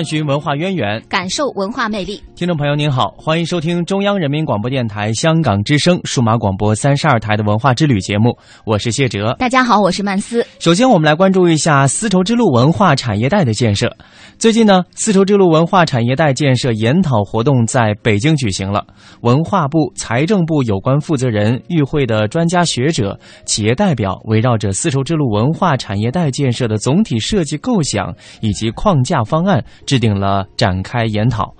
[0.00, 2.22] 探寻文化渊源，感受文化魅力。
[2.34, 9.36] 听众朋友您好，欢迎收听中央人民广播电台香港之声数码广播三十二台的文化之旅节目，我是谢哲。
[9.38, 10.42] 大家好，我是曼斯。
[10.58, 13.94] 首先，我们来关注一下丝绸之路文化产业带的建设。
[14.38, 18.82] 最近呢，丝绸之路文化产业带建设研讨活动在北京举行了，
[19.20, 29.62] 文化部、财政部有关负责人、与会的专家学者、企业代表，围绕着丝绸之路文化产业带建设的总体设计构想以及框架方案。
[29.90, 31.52] 制定了展开研讨。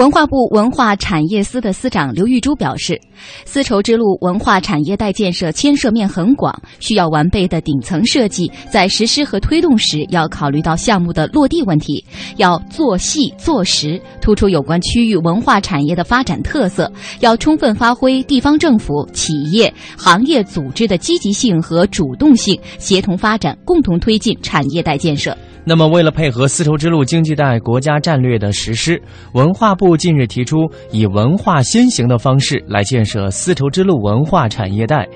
[0.00, 2.98] 文化部文化产业司的司长刘玉珠表示，
[3.44, 8.50] 丝绸之路文化产业带建设牵涉面很广，需要完备的顶层设计。
[8.70, 12.02] 在实施和推动时，要考虑到项目的落地问题，
[12.38, 16.90] 要做细做实，突出有关区域文化产业的发展特色，
[17.20, 25.36] 要充分发挥地方政府、企业、行业组织的积极性和主动性，协同发展，共同推进产业带建设。
[25.62, 29.00] 那么，为了配合丝绸之路经济带国家战略的实施，
[29.34, 35.06] 文化部近日提出以文化先行的方式来建设丝绸之路文化产业带，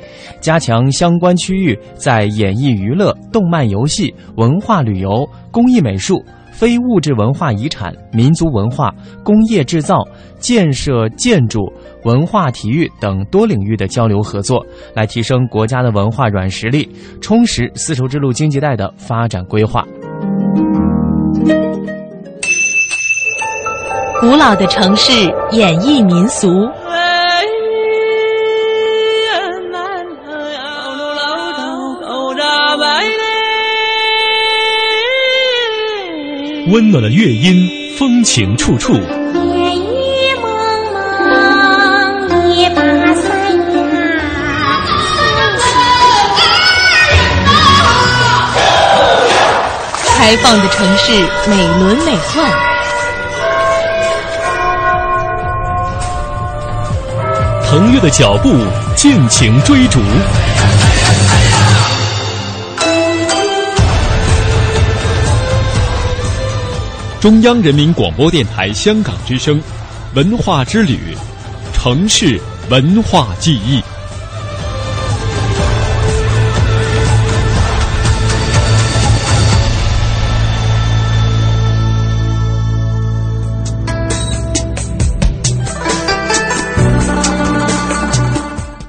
[0.41, 10.03] 加强相关区域在演艺娱乐、动漫游戏、文化旅游、工艺美术、非物质文化遗产、民族文化、工业制造、
[10.39, 11.61] 建设建筑、
[12.05, 14.65] 文化体育等多领域的交流合作，
[14.95, 16.89] 来提升国家的文化软实力，
[17.21, 19.87] 充实丝绸之路经济带的发展规划。
[24.21, 25.13] 古老的城市
[25.51, 26.49] 演绎民俗，
[36.73, 38.95] 温暖的乐音，风情处处。
[38.95, 40.49] 烟雨蒙
[42.29, 42.83] 蒙，一把
[43.15, 43.83] 伞呀，
[50.17, 51.13] 开放的城市
[51.49, 52.41] 美轮美奂，
[57.75, 58.57] 腾跃的脚步，
[58.95, 60.01] 尽情追逐。
[67.21, 69.61] 中央人民广播电台香港之声，
[70.15, 71.17] 文化之旅，
[71.73, 72.41] 城市
[72.71, 73.83] 文化记忆。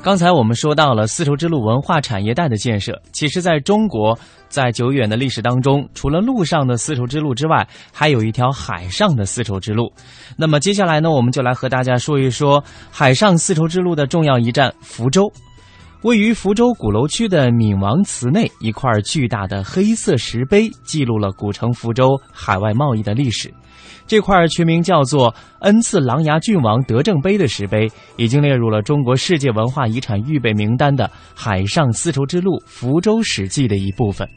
[0.06, 4.16] 刚才我们说到了丝绸之路文化产业带的建设，其实在中国，
[4.50, 9.92] 在久远的历史当中，除了陆上的丝绸之路之外，还有一条海上的丝绸之路。
[10.38, 15.24] 那么接下来呢，我们就来和大家说一说海上丝绸之路的重要一站——福州。
[16.06, 23.52] 位于福州鼓楼区的闽王祠内，一块巨大的黑色石碑，记录了古城福州海外贸易的历史。
[24.06, 34.30] 这块全名叫做“恩赐琅琊郡王德政碑”的石碑，已经列入了中国世界文化遗产预备名单的海上丝绸之路福州史记的一部分。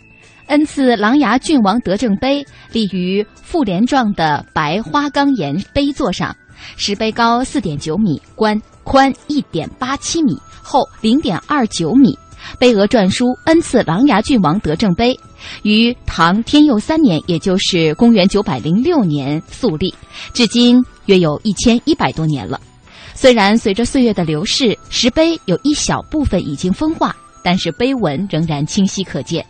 [0.46, 2.42] 恩赐琅琊郡王德政碑
[2.72, 6.34] 立于复联状的白花岗岩碑座上，
[6.78, 8.58] 石碑高四点九米，宽
[8.88, 12.18] 宽一点八七米，厚零点二九米。
[12.58, 15.14] 碑额篆书“恩赐琅琊郡王德政碑”，
[15.62, 19.94] 于唐天佑三年，也就是公元九百零六年塑立，
[20.32, 22.58] 至今约有一千一百多年了。
[23.12, 27.14] 虽然随着岁月的流逝，石碑有一小部分已经风化，
[27.44, 29.44] 但是碑文仍然清晰可见。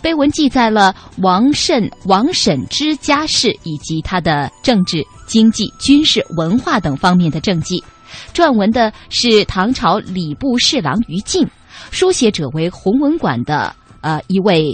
[0.00, 7.84] 碑文记载了王慎、王审之家世以及他的政治、经济、军事、文化等方面的政绩。
[8.34, 11.46] 撰文的是唐朝礼部侍郎于禁。
[11.90, 14.72] 书写者为弘文馆的呃一位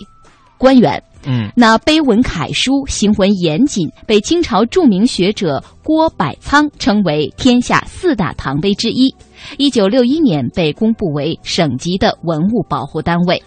[0.56, 9.14] 官员，嗯，那碑文楷书，行文严谨，被清朝著名学者郭百仓称为天下四大唐碑之一。
[9.58, 13.42] 一九六一年被公布为省级的文物保护单位。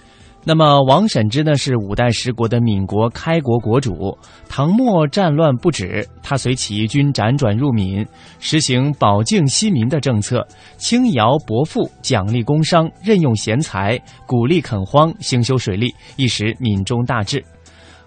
[0.48, 4.18] 那么王审知呢是五代十国的闽国开国国主，
[4.48, 8.08] 唐末战乱不止，他随起义军辗转入闽，
[8.40, 10.48] 实行保境息民的政策，
[10.78, 17.44] 轻徭薄赋，奖励工商，任用贤才，鼓励垦荒，兴修水利，一时闽中大治。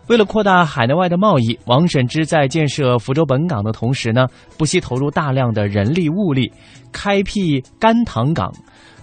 [0.07, 4.27] 为了扩大海内外的贸易，王审知在建设福州本港的同时呢，
[4.57, 6.51] 不惜投入大量的人力物力，
[6.91, 8.51] 开辟甘棠港。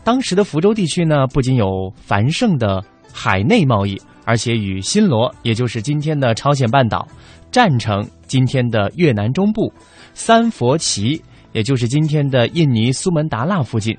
[0.03, 2.83] 当时的福州地区呢，不仅有繁盛的
[3.19, 7.07] 海内贸易，而且与新罗，也就是今天的朝鲜半岛、
[7.51, 9.73] 占城（今天的越南中部）、
[10.13, 11.19] 三佛齐，
[11.51, 13.97] 也就是今天的印尼苏门答腊附近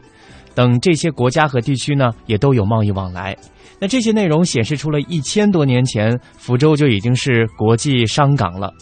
[0.54, 3.36] 等这些国家和地区呢，也都有贸易往来。
[3.80, 8.72] 那这些内容显示出了一千多年前福州就已经是国际商港了。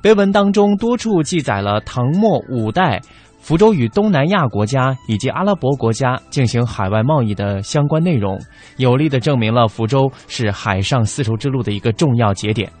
[0.00, 3.02] 碑文当中多处记载了唐末五代
[3.44, 8.40] 福州与东南亚国家以及阿拉伯国家进行海外贸易的相关内容，
[8.78, 12.72] 有力的证明了福州是海上丝绸之路的一个重要节点。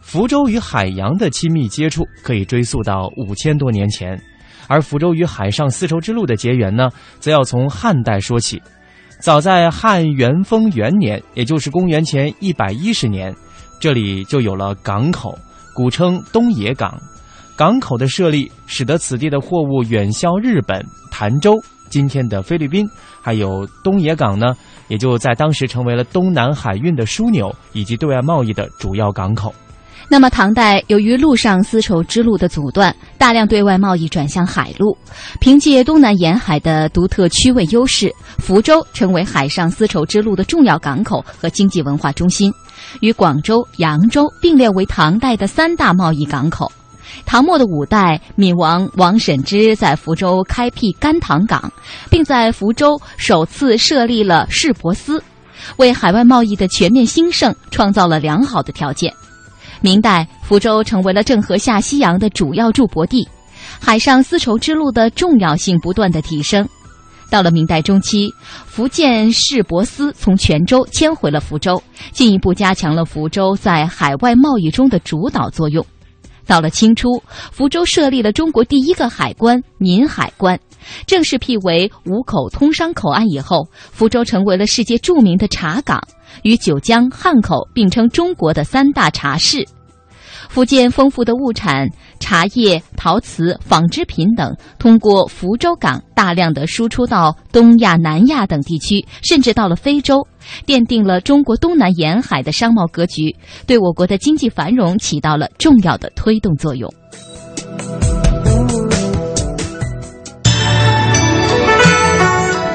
[0.00, 4.16] 福州与海洋的亲密接触可以追溯到五千多年前，
[4.68, 6.88] 而福州与海上丝绸之路的结缘呢，
[7.18, 8.62] 则要从汉代说起。
[9.20, 13.34] 早在汉元丰元年，也就是公元前一百一十年，
[13.80, 15.36] 这里就有了港口，
[15.74, 16.96] 古称东野港。
[17.62, 22.84] 港口的设立，使得此地的货物远销日本、潭州（今天的菲律宾），
[23.22, 24.52] 还有东野港呢，
[24.88, 29.54] 也就在当时成为了东南海运的枢纽以及对外贸易的主要港口。
[30.08, 34.98] 那么，唐代由于陆上丝绸之路的阻断，大量对外贸易转向海路。
[35.38, 42.52] 凭借东南沿海的独特区位优势，福州成为海上丝绸之路的重要港口和经济文化中心，
[42.98, 46.68] 与广州、扬州并列为唐代的三大贸易港口。
[47.24, 51.72] 唐末的五代闽王王审知在福州开辟甘棠港，
[52.10, 55.22] 并在福州首次设立了市舶司，
[55.76, 59.12] 为海外贸易的全面兴盛创造了良好的条件。
[59.80, 63.26] 明代，福州成为了郑和下西洋的主要驻泊地，
[63.80, 66.68] 海上丝绸之路的重要性不断的提升。
[67.30, 68.30] 到了明代中期，
[68.66, 71.82] 福建市舶司从泉州迁回了福州，
[72.12, 75.84] 进一步加强了福州在海外贸易中的主导作用。
[76.46, 80.58] 到了清初，福州设立了中国第一个海关——闽海关，
[81.06, 86.02] 正式辟为五口通商口岸以后，福州成为了世界著名的茶港。
[86.42, 89.66] 与九江、汉口并称中国的三大茶市。
[90.48, 91.88] 福建丰富的物产，
[92.20, 100.26] 茶叶、陶瓷、纺织品等，通过福州港大量的输出到东亚、南亚等地区，甚至到了非洲，
[100.66, 103.36] 奠定了中国东南沿海的商贸格局，
[103.66, 106.92] 对我国的经济繁荣起到了重要的推动作用。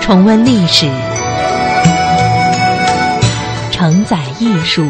[0.01, 0.89] 重温历史。
[3.69, 4.83] 承载艺术，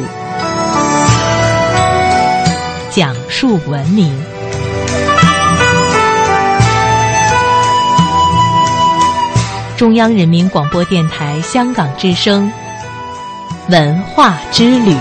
[2.98, 4.12] 讲述文明。
[9.78, 12.52] 中央人民广播电台香港之声，
[13.70, 14.96] 文化之旅。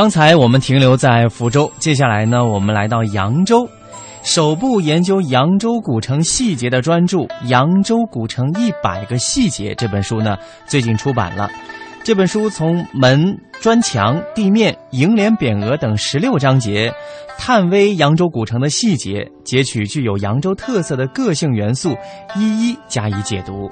[0.00, 3.68] 刚才我们停留在福州，接下来呢，我们来到扬州。
[4.22, 11.50] 首部研究扬州古城细节的专著《扬州古城一百个细节》这本书呢，最近出版了。
[12.02, 16.90] 这本书从门、砖墙、地面、楹联、匾额等十六章节，
[17.36, 21.94] 探微扬州古城的细节，截取具有扬州特色的个性元素，
[22.34, 23.68] 一一加以解读。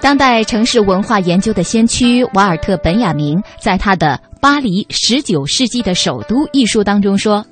[0.00, 7.44] 当代城市文化研究的先驱瓦尔特·本雅明在他的《巴黎十九世纪的首都》一书当中说：“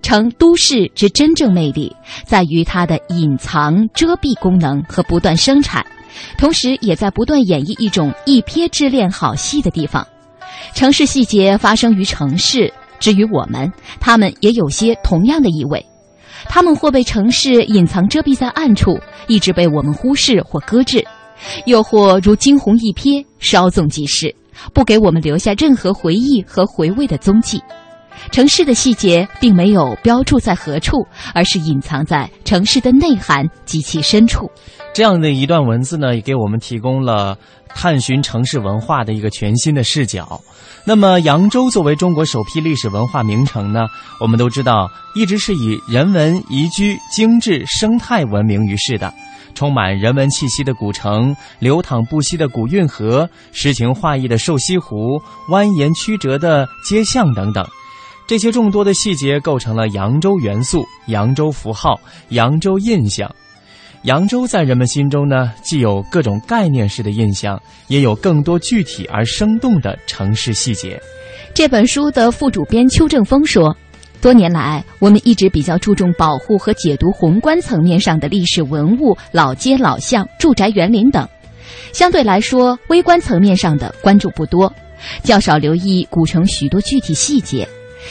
[0.00, 1.94] 城都市之真正魅力，
[2.24, 5.84] 在于它的隐藏遮蔽功能和不断生产，
[6.38, 10.06] 同时也在不断演绎一种一瞥之恋好戏的地方。
[10.72, 15.84] 城市细节发生于城市，至于我们，他们也有些同样的意味。
[16.44, 21.04] 他们或被城市隐藏遮蔽在暗处，一直被我们忽视或搁置。”
[21.66, 24.34] 又或如惊鸿一瞥，稍纵即逝，
[24.72, 27.62] 不给我们留下任何回忆和回味的踪迹。
[28.30, 34.50] 城市的细节并没有标注在何处，而是隐藏在城市的内涵及其深处。
[34.92, 37.38] 这样的一段文字呢，也给我们提供了
[37.74, 40.38] 探寻城市文化的一个全新的视角。
[40.84, 43.86] 那么，扬州作为中国首批历史文化名城呢，
[44.20, 49.12] 我们都知道，一直是以人文、宜居、精致、生态闻名于世的。
[49.54, 57.66] 充满人文气息的古城，流淌不息的古运河，诗情画意的瘦西湖，蜿蜒曲折的街巷等等，
[58.26, 63.30] 这些众多的细节构成了扬州元素、扬州符号、扬州印象。
[64.04, 70.98] 扬州在人们心中呢，既有各种概念式的印象，也有更多具体而生动的城市细节。
[71.52, 73.76] 这本书的副主编邱正峰说。
[74.20, 81.26] 多年来，我们一直比较注重保护和解读宏观层面上的历史文物、老街老巷、住宅园林等，
[81.92, 84.70] 相对来说，微观层面上的关注不多，
[85.22, 87.66] 较少留意古城许多具体细节。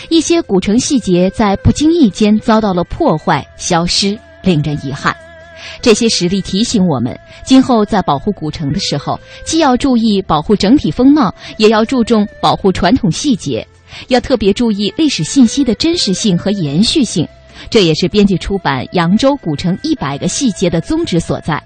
[0.09, 5.15] 一些古城细节在不经意间遭到了破坏、消失，令人遗憾。
[5.81, 13.67] 这些实例提醒我们，今后在保护古城的时候，既要注意保护整体风貌，也要注重保护传统细节。
[14.07, 17.27] 要特别注意历史信息的真实性和延续性，
[17.69, 21.61] 这也是编辑出版《扬州古城一百个细节》的宗旨所在。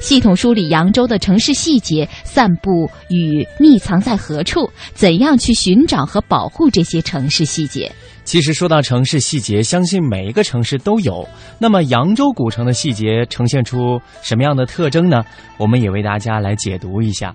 [0.00, 7.90] 系统梳理扬州的城市细节散布与匿藏在何处，怎样去寻找和保护这些城市细节。
[8.24, 11.26] 其实说到城市细节，相信每一个城市都有。
[11.60, 15.24] 那么扬州古城的细节呈现出什么样的特征呢？
[15.56, 17.32] 我们也为大家来解读一下。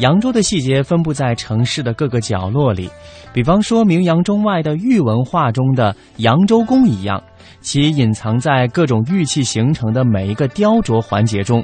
[0.00, 2.88] 扬州的细节分布在城市的各个角落里，
[3.34, 7.22] 比方说名扬中外的玉文化中的扬州宫一样，
[7.60, 11.62] 其隐藏在各种玉器形成的每一个雕琢环节中，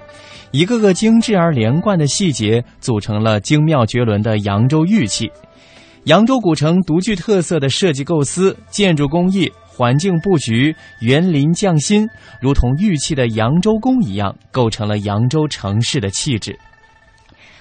[0.51, 5.31] 一个个精致而连贯的细节组成了精妙绝伦的扬州玉器。
[6.05, 12.07] 扬州古城独具特色的设计构思、建筑工艺、环境布局、园林匠心，
[12.41, 16.57] 如同玉器的扬州宫一样，构成了扬州城市的气质。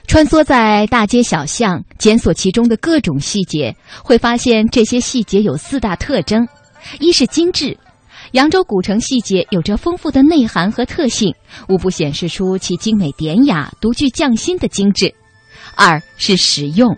[0.08, 6.48] 穿梭在大街小巷，检索其中的各种细节，会发现这些细节有四大特征：
[7.00, 7.78] 一是精致，
[8.32, 11.34] 扬州古城细节有着丰富的内涵和特性，
[11.68, 15.10] 无不显示出其精美典雅、独具匠心的精致；
[15.76, 16.96] 二是实用，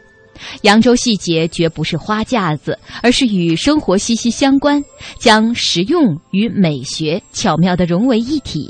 [0.62, 4.84] 扬州细节绝不是花架子，而是与生活息息相关，
[5.18, 8.70] 将实用与美学巧妙地融为一体；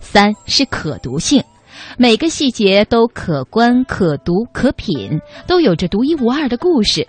[0.00, 1.42] 三是可读性。
[1.98, 7.06] 每个细节都可观、可读、可品，都有着独一无二的故事。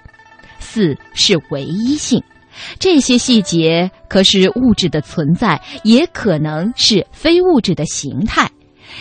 [0.59, 2.21] 四是唯一性，
[2.79, 8.49] 这些细节可是物质的存在，也可能是非物质的形态。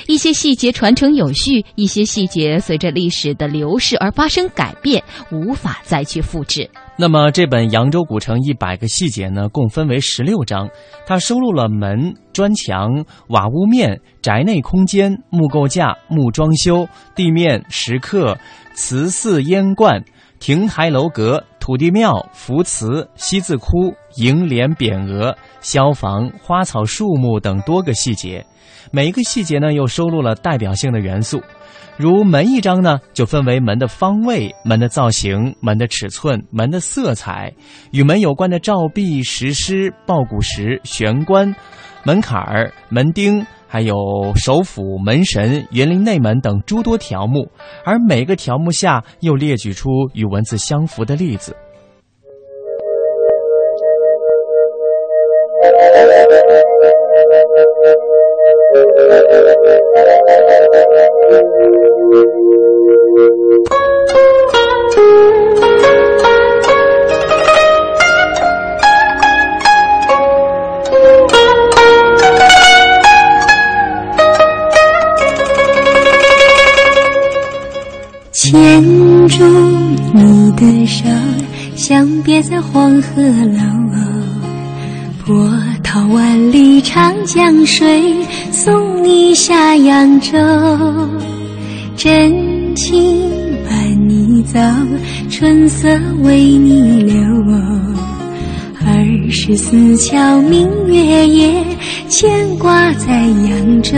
[0.07, 6.69] 一些细节传承有序，一些细节随着历史的流逝而发生改变，无法再去复制。
[6.97, 10.69] 那么，这本《扬州古城一百个细节》呢，共分为十六章，
[11.07, 18.37] 它收录了门、砖墙、瓦屋面、宅内空间、木构架、木装修、地面、石刻、
[18.75, 20.05] 瓷寺、烟罐、
[20.41, 28.45] 亭台楼阁、土地庙、福祠、西字窟、楹联、匾额、消防、花草树木等多个细节。
[28.91, 31.43] 每一个细节呢，又收录了代表性的元素。
[31.99, 37.53] 如门一章呢，就分为门的方位、门的造型、门的尺寸、门的色彩，
[37.93, 41.55] 与门有关的照壁、石狮、抱鼓石、玄关、
[42.03, 43.95] 门槛儿、门钉，还有
[44.35, 47.49] 首府、门神、园林内门等诸多条目。
[47.85, 51.55] 而每个条目下又列举出与文字相符的例子。
[78.51, 78.83] 牵
[79.29, 79.45] 住
[80.13, 81.05] 你的手，
[81.77, 83.63] 相别在黄鹤楼。
[85.25, 88.13] 波涛万里长江水，
[88.51, 90.37] 送你下扬州。
[91.97, 93.23] 真情
[93.69, 94.59] 伴你走，
[95.31, 95.89] 春色
[96.25, 97.23] 为你留。
[98.85, 101.65] 二十四桥明月夜，
[102.09, 102.29] 牵
[102.59, 103.17] 挂在
[103.49, 103.97] 扬州。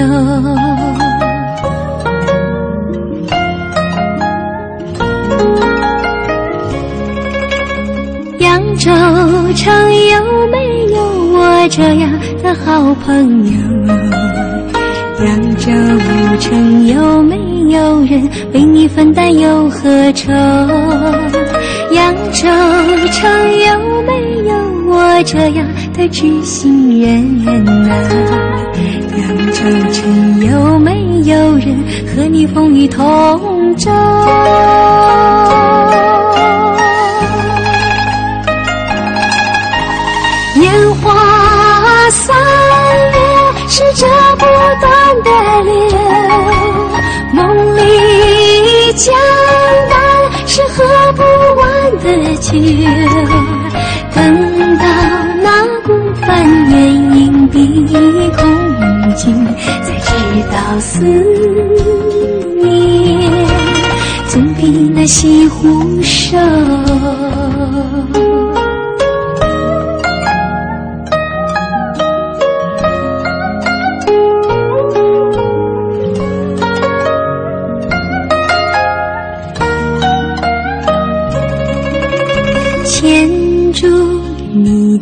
[8.84, 9.72] 扬州城
[10.08, 10.56] 有没
[10.92, 11.00] 有
[11.34, 12.10] 我这样
[12.42, 13.52] 的好朋友？
[15.24, 15.70] 扬州
[16.40, 17.36] 城有没
[17.68, 20.32] 有人为你分担忧和愁？
[21.92, 22.48] 扬州
[23.12, 24.12] 城有没
[24.48, 24.54] 有
[24.92, 25.64] 我这样
[25.96, 27.38] 的知心人
[27.88, 27.94] 啊？
[29.16, 29.62] 扬州
[29.92, 31.78] 城有没有人
[32.16, 33.92] 和你风雨同舟？
[48.94, 49.14] 江
[49.88, 49.96] 南
[50.46, 51.22] 是喝不
[51.56, 51.62] 完
[51.98, 52.06] 的
[52.36, 52.50] 酒。
[54.14, 54.18] 等
[54.78, 54.84] 到
[55.42, 55.46] 那
[55.84, 55.88] 孤
[56.20, 56.30] 帆
[56.70, 56.72] 远
[57.16, 57.56] 影碧
[58.36, 58.40] 空
[59.14, 59.22] 尽，
[59.82, 60.10] 才知
[60.52, 61.04] 道思
[62.62, 62.62] 念
[64.28, 66.36] 总比那西湖瘦。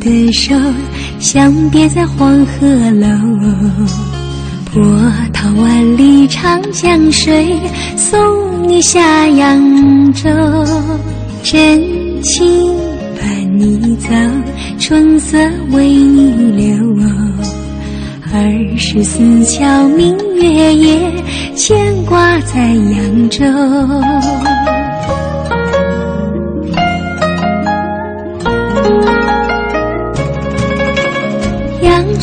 [0.00, 0.54] 的手，
[1.18, 3.06] 相别在黄鹤楼。
[4.72, 4.82] 波
[5.32, 7.46] 涛万里长江水，
[7.96, 8.18] 送
[8.68, 10.28] 你下扬州。
[11.42, 12.46] 真情
[13.18, 14.08] 伴你走，
[14.78, 15.36] 春色
[15.72, 16.96] 为你留。
[18.32, 21.12] 二十四桥明月夜，
[21.56, 23.44] 牵挂在扬州。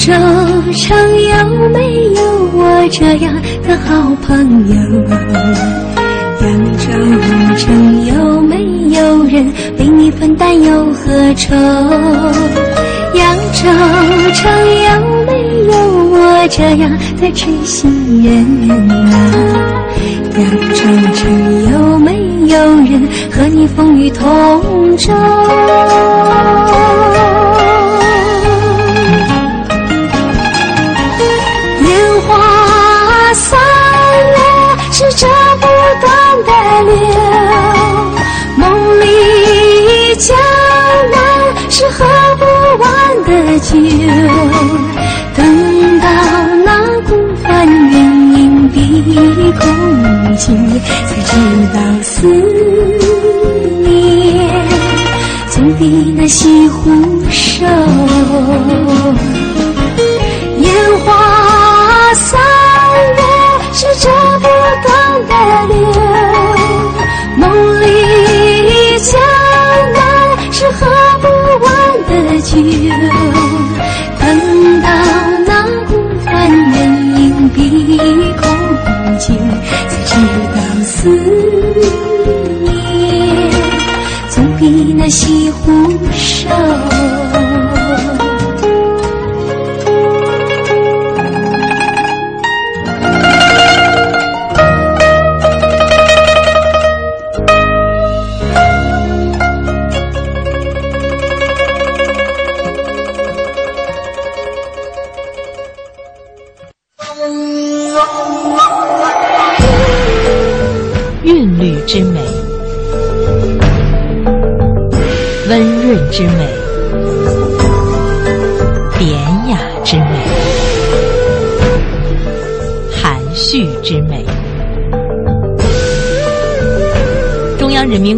[0.07, 0.17] 扬
[0.63, 2.21] 州城有没有
[2.53, 3.33] 我这样
[3.67, 4.73] 的好朋友？
[6.41, 6.47] 扬
[6.77, 6.87] 州
[7.57, 8.63] 城有没
[8.95, 11.53] 有人为你分担忧和愁？
[13.15, 13.67] 扬州
[14.33, 14.49] 城
[14.85, 14.89] 有
[15.25, 15.31] 没
[15.65, 15.73] 有
[16.11, 19.11] 我这样的知心人啊？
[20.37, 20.77] 扬州
[21.15, 21.19] 城
[21.69, 22.07] 有没
[22.45, 25.13] 有人和你风雨同舟？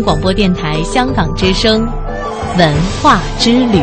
[0.10, 1.82] 广播电台香港之声，
[2.58, 3.80] 文化之旅。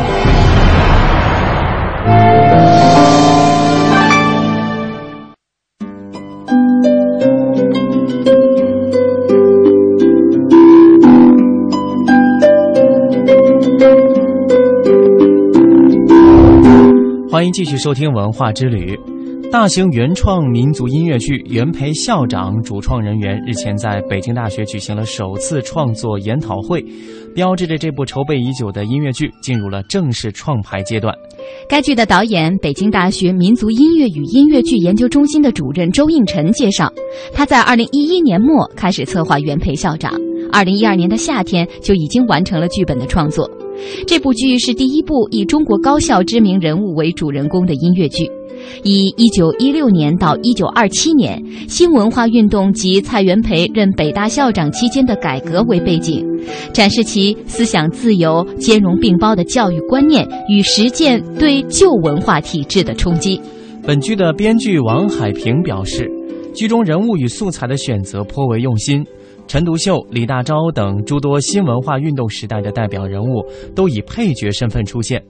[17.31, 18.97] 欢迎继续收听《文化之旅》。
[19.49, 26.83] 大型原创民族音乐剧《元培校长》主创人员日前在北京大学举行了首次创作研讨会，
[27.33, 31.15] 标志着这部筹备已久的音乐剧进入了正式创排阶段。
[31.69, 36.91] 该剧的导演，北京大学民族音乐与音乐剧研究中心的主任周应辰介绍，
[37.33, 40.11] 他在二零一一年末开始策划《元培校长》，
[40.51, 43.49] 二零一二年的夏天就已经完成了剧本的创作。
[44.05, 48.29] 这部剧是第一部以中国高校知名人物为主人公的音乐剧，
[48.83, 56.25] 以一九一六年到一九二七年新文化运动及蔡元培任北大校长期间的改革为背景，
[56.73, 63.39] 展示其思想自由、兼容并包的教育观念与实践对旧文化体制的冲击。
[63.85, 66.11] 本剧的编剧王海平表示，
[66.53, 69.05] 剧中人物与素材的选择颇为用心。
[69.47, 75.23] 陈独秀、李大钊等诸多新文化运动时代的代表人物都以配角身份出现。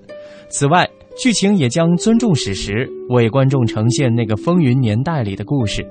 [0.49, 5.83] 此外，剧情也将尊重史实，为观众呈现那个风云年代里的故事。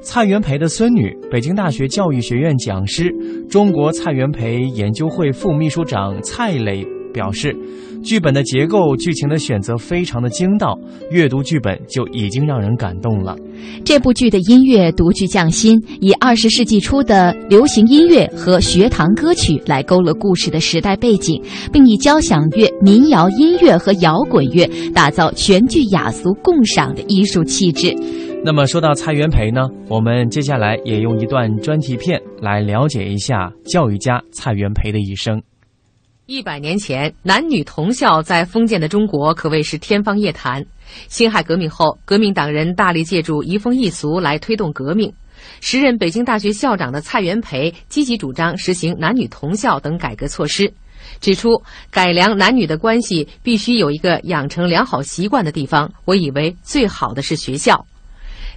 [0.00, 3.12] 蔡元培的孙女，北京大学教育学院讲师、
[3.48, 6.86] 中国蔡元培研究会副秘书长蔡磊。
[7.12, 7.52] 表示，
[8.04, 10.78] 剧本的结构、剧情的选择非常的精到，
[11.10, 13.36] 阅读剧本就已经让人感动了。
[13.84, 27.94] 这部剧的音乐独具匠心，以二十世纪初的流行音乐和学堂歌曲来勾勒故事的时代背景，并以交响乐、民谣音乐和摇滚乐打造全剧雅俗共赏的艺术气质。
[28.42, 35.42] 那么说到蔡元培呢，我们接下来也用一段专题片来了解一下教育家蔡元培的一生。
[36.24, 40.64] 一百年前，男女同校在封建的中国可谓是天方夜谭。
[41.08, 45.12] 辛亥革命后，革命党人大力借助移风易俗来推动革命。
[45.60, 50.72] 时任北京大学校长的蔡元培积极主张实行男女同校等改革措施，
[51.20, 55.90] 指出改良男女的关系必须有一个养成良好习惯的地方。
[56.04, 57.86] 我以为最好的是学校。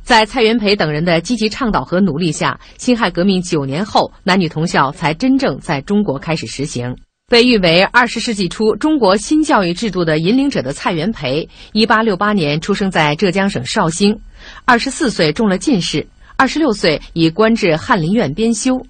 [0.01, 6.93] 在蔡元培等人的积极倡导和努力下，辛亥革命九年后，男女同校才真正在中国开始实行。
[7.29, 14.19] 被誉为二十世纪初中国新教育制度的引领者的蔡元培，一八六八年出生在浙江省绍兴，
[14.65, 18.85] 二十四岁中了进士，二十六岁已官至翰林院编修。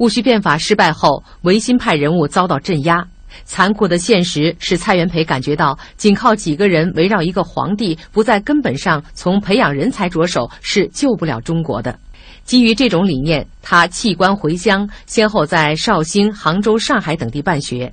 [0.00, 3.06] 戊戌变法失败后，维新派人物遭到镇压，
[3.44, 11.98] 残酷的现实使蔡元培感觉到，仅靠几个人围绕一个皇帝，不在根本上从培养人才着手，是救不了中国的。
[12.44, 17.92] 基于这种理念，他弃官回乡，先后在绍兴、杭州、上海等地办学。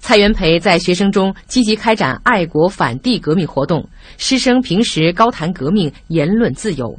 [0.00, 3.88] 蔡元培在学生中积极开展爱国反帝革命活动，
[4.18, 6.98] 师生平时高谈革命，言论自由。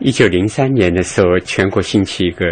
[0.00, 2.46] 一九零三年的时候，全国兴起一个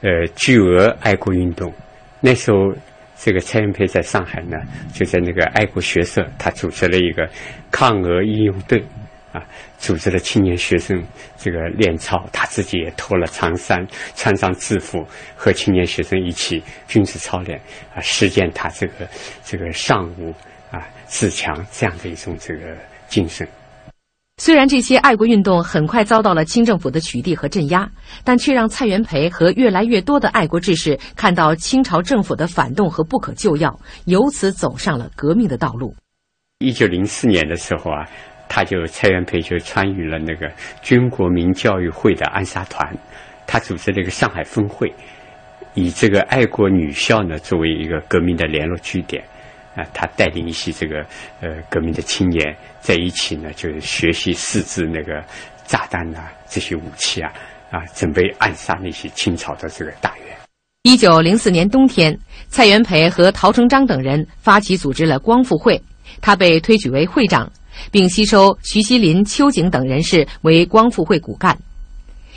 [0.00, 1.72] 呃巨额爱国运动，
[2.20, 2.74] 那时候
[3.16, 4.56] 这个蔡元培在上海呢，
[4.92, 7.28] 就在那个爱国学社，他组织了一个
[7.70, 8.84] 抗俄义勇队。
[9.30, 9.44] 啊，
[9.76, 11.04] 组织了青年学生
[11.36, 15.06] 这个练操，他自己也脱了长衫，穿上制服，
[15.36, 17.60] 和青年学生一起军事操练，
[17.94, 19.06] 啊，实践他这个
[19.44, 20.34] 这个尚武
[20.70, 22.74] 啊自强这样的一种这个
[23.06, 23.46] 精神。
[24.38, 27.90] 虽然这些爱国运动很快遭到了清政府的取缔和镇压，
[28.24, 35.94] 但却让蔡元培和越来越多的爱国志士看到清朝政府的反动和不可救药，由此走上了革命的道路。
[36.60, 38.08] 一九零四年的时候啊。
[38.50, 42.96] 他就蔡元培就参与了那个军国民教育会的暗杀团，
[43.46, 44.90] 他组织了一个上海分会，
[45.74, 49.22] 以这个爱国女校呢作为一个革命的联络据点，
[49.74, 51.04] 啊，他带领一些这个
[51.40, 55.24] 呃革命的青年在一起呢，就是学习四制那个
[55.66, 57.32] 炸弹呐这些武器啊，
[57.70, 60.26] 啊，准备暗杀那些清朝的这个大员。
[60.82, 65.80] 一九零四年冬天，蔡元培和陶成章等人发起组织了光复会，
[66.20, 67.50] 他被推举为会长。
[67.92, 71.56] 并吸收徐锡麟、邱瑾等人士为光复会骨干。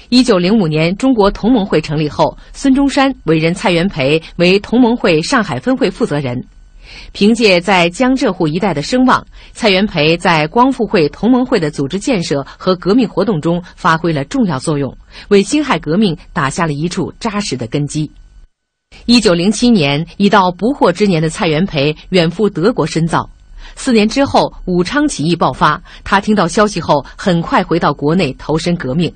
[0.09, 6.45] 一九零五年，中国同盟会成立后，孙中山委任蔡元培为同盟会上海分会负责人。
[7.11, 14.97] 凭借在江浙沪一带的声望，蔡元培在光复会同盟会的组织建设和革命活动中发挥了重要作用，
[15.29, 18.11] 为辛亥革命打下了一处扎实的根基。
[19.05, 23.29] 一九零七年，已到不惑之年的蔡元培远赴德国深造。
[23.75, 25.81] 四年之后，武昌起义爆发。
[26.03, 29.13] 他听到消息后，很快回到国内投身革命。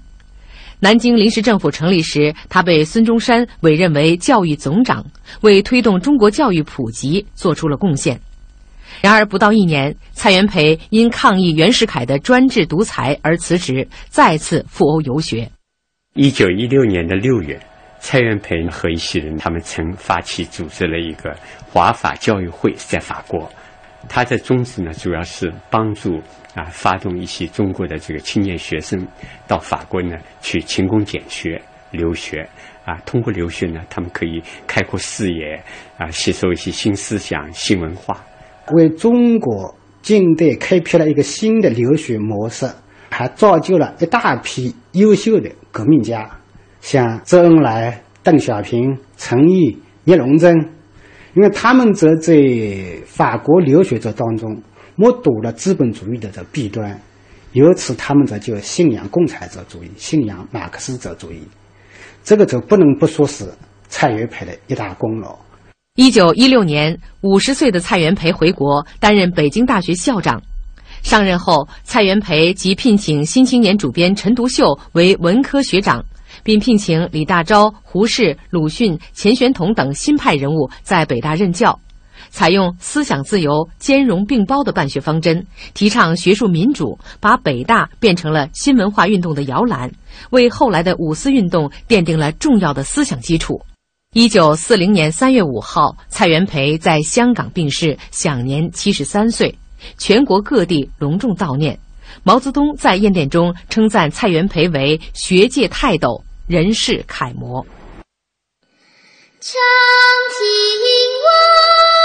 [0.85, 5.03] 南京临时政府成立时，他被孙中山委任为教育总长，
[5.41, 8.21] 为推动中国教育普及做出了贡献。
[9.01, 15.49] 然而，不到一年，蔡元培因抗议袁世凯的专制独裁而辞职，再次赴欧游学。
[16.13, 17.59] 一九一六年的六月，
[17.99, 21.35] 蔡元培和一些人，他们曾发起组织了一个
[21.67, 23.51] 华法教育会，在法国。
[24.07, 26.21] 他的宗旨呢，主要是帮助
[26.55, 29.07] 啊，发动一些中国的这个青年学生
[29.47, 32.47] 到法国呢去勤工俭学留学
[32.85, 32.95] 啊。
[33.05, 35.61] 通过留学呢，他们可以开阔视野
[35.97, 38.25] 啊，吸收一些新思想、新文化，
[38.71, 42.65] 为中国近代开辟了一个新的留学模式，
[43.11, 46.29] 还造就了一大批优秀的革命家，
[46.81, 50.55] 像周恩来、邓小平、陈毅、聂荣臻。
[51.33, 52.33] 因为他们则在
[53.05, 54.57] 法国留学者当中
[54.95, 56.99] 目睹了资本主义的这弊端，
[57.53, 61.41] 由此他们则就信仰共产主义，信仰马克思主义，
[62.23, 63.51] 这个就不能不说是
[63.87, 65.37] 蔡元培的一大功劳。
[65.95, 70.41] 一九一六年，五十岁的蔡元培回国担任北京大学校长，
[71.03, 76.03] 上任后，蔡元培即聘请《新青年》主编陈独秀为文科学长。
[76.43, 81.79] 并聘请李大钊、胡适、鲁迅、钱玄同等新派人物在北大任教。
[82.35, 89.89] 采用思想自由、兼容并包的办学方针，提倡学术民主，把北大变成了新文化运动的摇篮，
[90.31, 93.61] 为后来的五四运动奠定了重要的思想基础。
[94.13, 99.57] 一九四零年三月五号，蔡元培在香港病逝，享年七十三岁，
[99.97, 101.79] 全国各地隆重悼念。
[102.23, 107.65] 毛泽东在唁电中称赞蔡元培为学界泰斗、人世楷模。
[109.39, 109.51] 长
[110.35, 110.41] 亭
[111.23, 112.04] 外。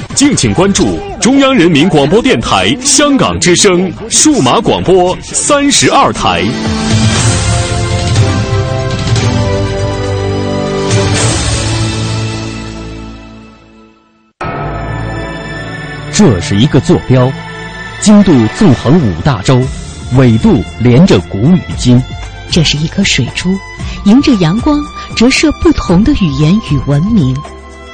[0.13, 6.43] 敬请关注中央人民广播电台香港之声数码广播三十二台。
[16.13, 17.31] 这是一个坐标，
[17.99, 19.59] 经度纵横五大洲，
[20.17, 21.99] 纬度连着古与今。
[22.51, 23.49] 这是一颗水珠，
[24.03, 24.79] 迎着阳光
[25.15, 27.35] 折射不同的语言与文明。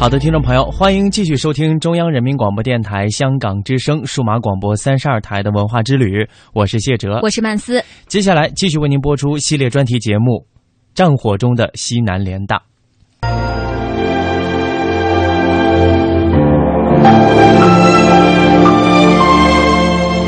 [0.00, 7.82] 好的，听众朋友，欢迎继续收听中央人民广播电台香港之声数码广播三十二台的文化之旅，我是谢哲，我是曼斯。
[8.06, 10.46] 接下来继续为您播出系列专题节目
[10.96, 12.56] 《战火中的西南联大》。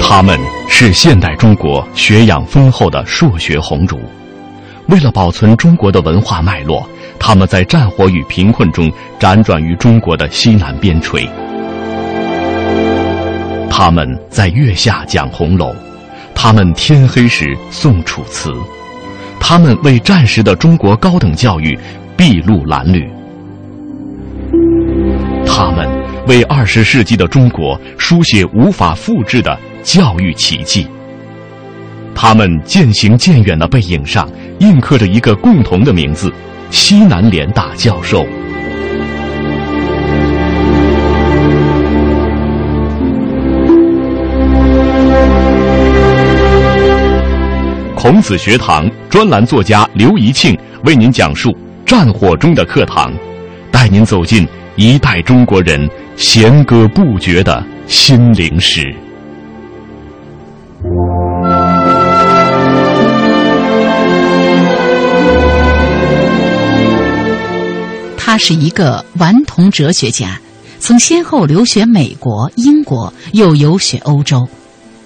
[0.02, 0.37] 他们
[0.68, 3.96] 是现代中国学养丰厚的硕学红烛，
[4.88, 6.85] 为了保存中国的文化脉络。
[7.22, 11.28] 他们在战火与贫困中辗转于中国的西南边陲，
[13.70, 15.72] 他们在月下讲红楼，
[16.35, 18.50] 他们天黑时诵楚辞，
[19.38, 21.78] 他们为战时的中国高等教育
[22.16, 23.09] 筚路蓝缕，
[25.46, 25.87] 他们
[26.26, 30.87] 为二十世纪的中国书写无法复制的教育奇迹。
[32.14, 34.28] 他们渐行渐远的背影上
[34.59, 36.33] 印刻着一个共同的名字。
[36.70, 38.24] 西南联大教授，
[47.94, 51.54] 孔子学堂专栏作家刘怡庆为您讲述
[51.85, 53.12] 战火中的课堂，
[53.70, 58.94] 带您走进一代中国人弦歌不绝的心灵史。
[68.31, 70.40] 他是一个顽童哲学家，
[70.79, 74.49] 曾先后留学美国、英国，又游学欧洲，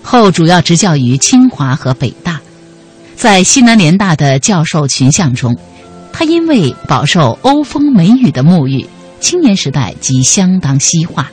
[0.02, 2.38] 后主要执教于清华和北大。
[3.16, 5.56] 在西南联大的教授群像中，
[6.12, 8.86] 他因为饱受欧风美雨的沐浴，
[9.20, 11.32] 青年时代即相当西化。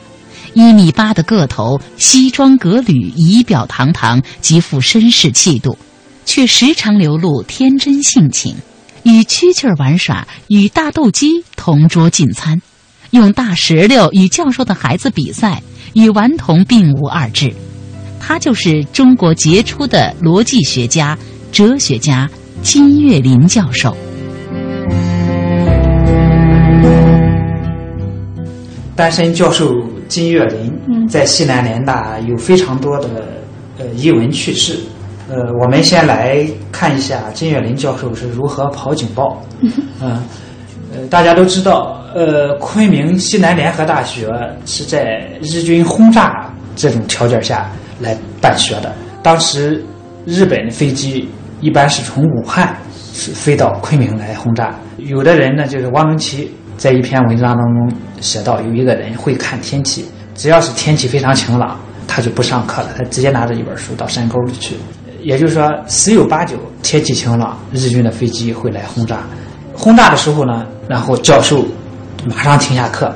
[0.54, 5.76] 一米八的个头，西装革履，仪表堂堂，极富绅士气度，
[6.24, 8.56] 却时常流露天真性情。
[9.04, 12.60] 与蛐蛐儿玩耍，与大斗鸡同桌进餐，
[13.10, 15.62] 用大石榴与教授的孩子比赛，
[15.94, 17.52] 与顽童并无二致。
[18.20, 21.18] 他就是中国杰出的逻辑学家、
[21.50, 22.30] 哲学家
[22.62, 23.96] 金岳霖教授。
[28.94, 29.74] 单身教授
[30.06, 33.42] 金岳霖在西南联大有非常多的
[33.78, 34.78] 呃译文趣事。
[35.32, 39.42] 呃，我们先来看一下金岳霖教授是如何跑警报。
[39.98, 40.22] 嗯，
[40.94, 44.30] 呃，大家都知道，呃，昆明西南联合大学
[44.66, 47.66] 是在日军轰炸这种条件下
[48.00, 48.92] 来办学的。
[49.22, 49.82] 当时
[50.26, 51.26] 日本的飞机
[51.62, 52.76] 一般是从武汉
[53.14, 54.74] 飞到昆明来轰炸。
[54.98, 60.04] 有的人呢，就是汪曾祺在一篇文章当中写到，有一个人会看天气，
[60.34, 64.76] 只要是天气非常晴朗，他就不上课了，他直接拿着一本书到山沟里去。
[65.22, 69.20] 也就是说，十有八九天气晴朗，日军的飞机会来轰炸。
[69.74, 71.64] 轰炸的时候呢，然后教授
[72.26, 73.12] 马上停下课，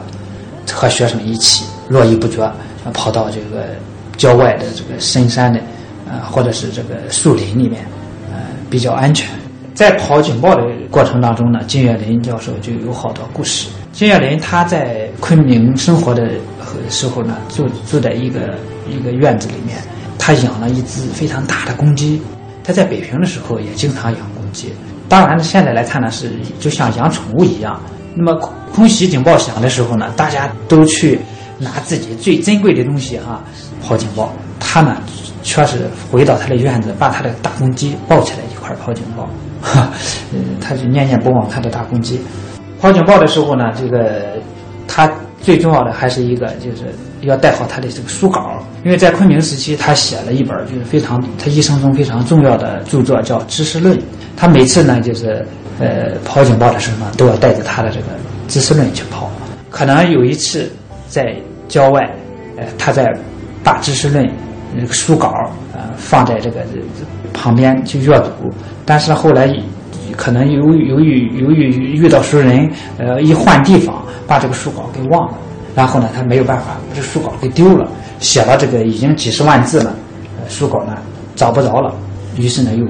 [0.72, 2.50] 和学生一起络绎不绝，
[2.92, 3.66] 跑到这个
[4.16, 5.60] 郊外的这个深山的，
[6.08, 7.84] 呃，或者是这个树林里面，
[8.32, 8.38] 呃，
[8.70, 9.28] 比较安全。
[9.74, 13.68] 在跑警报的过程当中呢，金岳霖教授就有好多故事。
[13.92, 16.30] 金岳霖他在昆明生活的
[16.88, 18.54] 时候呢，住住在一个
[18.88, 19.76] 一个院子里面，
[20.26, 22.20] 他养了一只非常大的公鸡。
[22.64, 24.72] 他在北平的时候也经常养公鸡。
[25.08, 27.80] 当然，现在来看呢，是就像养宠物一样。
[28.16, 28.34] 那么
[28.74, 31.20] 空袭警报响的时候呢，大家都去
[31.60, 33.40] 拿自己最珍贵的东西啊
[33.80, 34.32] 跑警报。
[34.58, 34.96] 他呢，
[35.44, 39.28] 却是回到他的院子，把他的大公鸡抱起来一块跑警报。
[39.62, 39.88] 哈，
[40.32, 42.20] 呃，他就念念不忘他的大公鸡。
[42.80, 44.40] 跑警报的时候呢，这个
[44.88, 45.08] 他
[45.40, 48.58] 最重要的还是一个，就是要带好他的这个书稿。
[48.84, 53.96] 因为在昆明时期，他写了一本就是非常他一生中非常重要的著作，叫《知识论》。
[54.36, 55.46] 他每次呢，就是
[55.78, 58.06] 呃跑警报的时候呢，都要带着他的这个
[58.48, 59.30] 《知识论》去跑。
[59.70, 60.70] 可能有一次
[61.08, 61.36] 在
[61.68, 62.00] 郊外，
[62.56, 63.06] 呃，他在
[63.62, 64.24] 把《知识论》
[64.74, 65.32] 那个书稿
[65.72, 66.60] 呃放在这个
[67.32, 68.52] 旁边去阅读，
[68.84, 69.46] 但是后来
[70.16, 75.34] 可能由于由于由于遇到熟人，呃，一换地方把这个书稿给忘了，
[75.74, 77.88] 然后呢，他没有办法把这书稿给丢了，
[78.20, 79.94] 写了这个已经几十万字了，
[80.40, 80.96] 呃，书稿呢
[81.34, 81.94] 找不着了，
[82.36, 82.86] 于是呢又。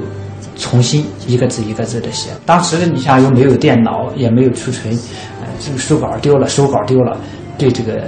[0.59, 2.31] 重新一个字一个字的写。
[2.47, 4.91] 当时你像又没有电脑，也没有储存，
[5.43, 7.15] 呃，这个书稿丢了，手稿丢了，
[7.59, 8.01] 对这个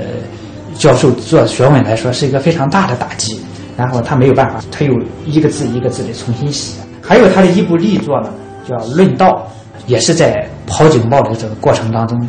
[0.74, 3.38] 教授做学问来说是一个非常大的打击。
[3.76, 4.94] 然后他没有办法，他又
[5.26, 6.80] 一个字一个字的重新写。
[7.02, 8.30] 还有他的一部力作呢，
[8.68, 9.26] 叫《论道》，
[9.86, 12.20] 也是在跑警报的这个过程当中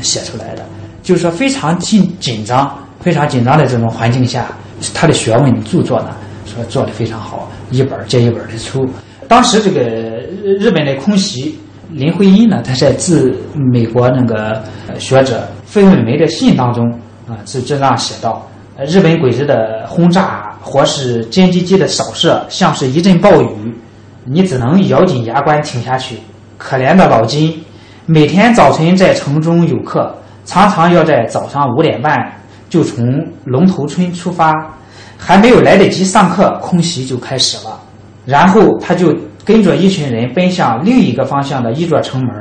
[0.00, 0.64] 写出来的。
[1.02, 4.46] 就是说非常紧紧张、非常紧张的这种环境下，
[4.94, 6.16] 他的学问著作呢，
[6.46, 8.88] 说做的非常好，一本接一本的出。
[9.26, 9.80] 当时这个
[10.60, 11.58] 日本的空袭，
[11.90, 13.34] 林徽因呢，他在致
[13.72, 14.62] 美国那个
[14.98, 16.88] 学者费慰梅的信当中
[17.26, 18.48] 啊，是这样写道：
[18.86, 23.74] 日本鬼子的轰炸或是歼击机的扫射，像是一阵暴雨，
[24.24, 26.16] 你只能咬紧牙关挺下去。
[26.58, 27.60] 可怜的老金，
[28.06, 30.14] 每天早晨在城中有课，
[30.44, 32.14] 常常要在早上五点半
[32.68, 33.04] 就从
[33.44, 34.52] 龙头村出发，
[35.18, 37.78] 还没有来得及上课，空袭就开始了。
[38.24, 39.12] 然后他就
[39.44, 42.32] 跟着一群人奔向另一个方向的一座城门，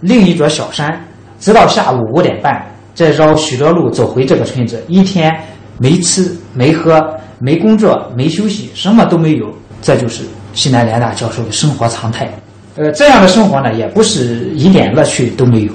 [0.00, 0.98] 另一座小山，
[1.38, 2.64] 直到下午五点半，
[2.94, 4.82] 再绕许多路走回这个村子。
[4.88, 5.30] 一天
[5.78, 6.98] 没吃没喝
[7.38, 9.46] 没工作没休息，什么都没有。
[9.82, 10.22] 这就是
[10.56, 12.28] 西南联大教授的生活常态。
[12.76, 15.72] 呃，这样的生活呢，也不是一点乐趣都没有。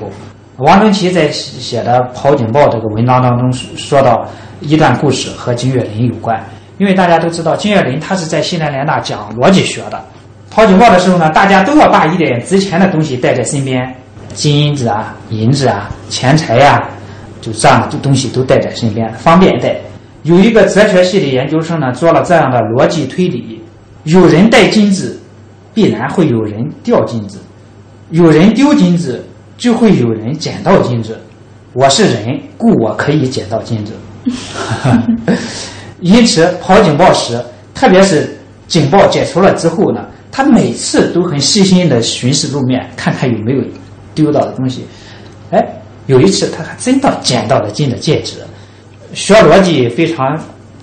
[0.58, 4.28] 王春奇在写的《跑警报》这个文章当中说到
[4.60, 6.38] 一段故事，和金岳霖有关。
[6.78, 10.04] 因为大家都知道，金岳霖他是在西南联大讲逻辑学的。
[10.50, 13.96] 跑警报的时候呢，大家都要把一点值钱的东西带在身边，
[14.34, 16.82] 金子啊、银子啊、钱财呀，
[17.40, 19.76] 就这样的东西都带在身边，方便带。
[20.24, 23.61] 有一个哲学系的研究生呢，做了这样的逻辑推理：
[24.04, 25.20] 有人带金子，
[25.74, 27.38] 必然会有人掉金子；
[28.10, 29.24] 有人丢金子，
[29.58, 31.20] 就会有人捡到金子。
[31.74, 33.94] 我是人，故我可以捡到金子。
[36.02, 37.40] 因此，跑警报时，
[37.76, 38.36] 特别是
[38.68, 43.64] 警报解除了之后呢，他每次都很细心的巡视路面，看看有没有
[44.16, 44.84] 丢到的东西。
[45.52, 45.64] 哎，
[46.08, 48.38] 有一次他还真的捡到了金的戒指。
[49.14, 50.40] 学逻辑非常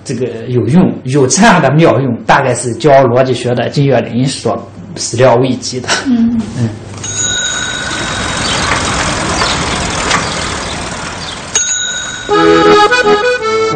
[0.09, 4.59] 这个有用，有这样的妙用，大概是教逻辑学的金岳霖所
[4.95, 5.87] 始料未及的。
[6.07, 6.67] 嗯嗯。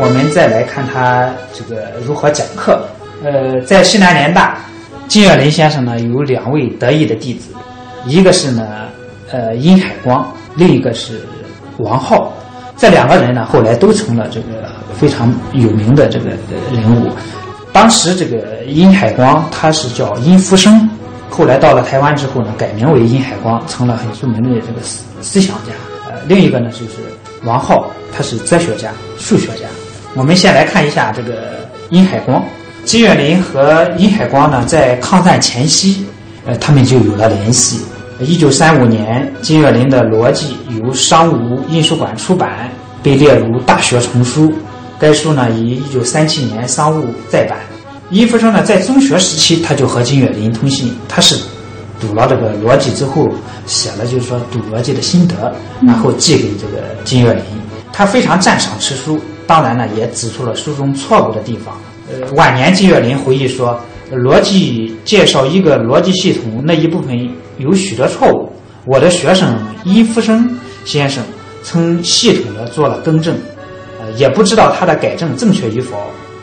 [0.01, 2.83] 我们再来看他这个如何讲课。
[3.23, 4.57] 呃，在西南联大，
[5.07, 7.53] 金岳霖先生呢有两位得意的弟子，
[8.07, 8.87] 一个是呢，
[9.31, 11.21] 呃，殷海光，另一个是
[11.77, 12.33] 王浩。
[12.83, 14.69] 这两个人呢后来都成了这个
[14.99, 16.31] 非常有名的这个
[16.73, 17.09] 人物。
[17.71, 20.89] 当时这个殷海光他是叫殷福生，
[21.29, 25.71] 后来到了台湾之后呢改名为殷海光，成了很著名的这个思思想家。
[26.09, 26.95] 呃，另一个呢就是
[27.45, 29.65] 王浩，他是哲学家、数学家。
[30.13, 32.43] 我们先来看一下这个殷海光，
[32.83, 36.05] 金岳霖和殷海光呢，在抗战前夕，
[36.45, 37.79] 呃，他们就有了联系。
[38.23, 42.69] 一九三五年，金岳霖的《逻辑》由商务印书馆出版，
[43.01, 44.51] 被列入大学丛书。
[44.99, 47.57] 该书呢，于一九三七年商务再版。
[48.09, 51.35] 殷福生呢，在中学时期他就和金岳霖通信，他是
[51.99, 53.27] 读了这个逻辑之后，
[53.65, 57.43] 写了就是说读逻辑的心得，然后寄给这个金岳霖。
[57.91, 61.75] 他非常赞赏此书，当然呢也指出了书中错误的地方。
[62.09, 63.79] 呃，晚年金岳霖回忆说，
[64.11, 67.17] 逻辑介绍一个逻辑系统那一部分
[67.57, 68.49] 有许多错误。
[68.85, 71.23] 我的学生殷福生先生
[71.63, 73.33] 曾系统的做了更正，
[74.01, 75.95] 呃，也不知道他的改正正确与否，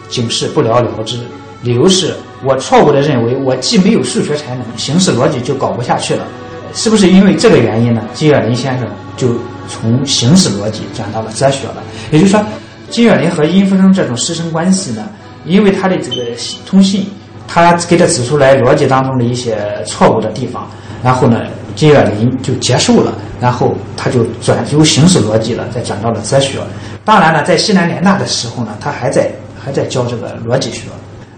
[0.09, 1.19] 仅是不了了之。
[1.63, 6.27] 理由是我错误的认为我既没有数学才能，形式逻辑就搞不下去了，
[6.73, 8.01] 是不是因为这个原因呢？
[8.15, 9.29] 金岳霖先生就
[9.69, 11.83] 从形式逻辑转到了哲学了。
[12.11, 12.43] 也就是说，
[12.89, 15.07] 金岳霖和殷福生这种师生关系呢，
[15.45, 16.25] 因为他的这个
[16.65, 17.07] 通信，
[17.53, 20.71] 他给他指出来逻辑当中的一些错误的地方，
[21.03, 21.41] 然后呢，
[21.75, 26.59] 金岳霖就接受了，然后他就转由形式逻辑了，再转到了哲学。
[27.05, 29.29] 当然了，在西南联大的时候呢，他还在
[29.61, 30.83] 还在教这个逻辑学。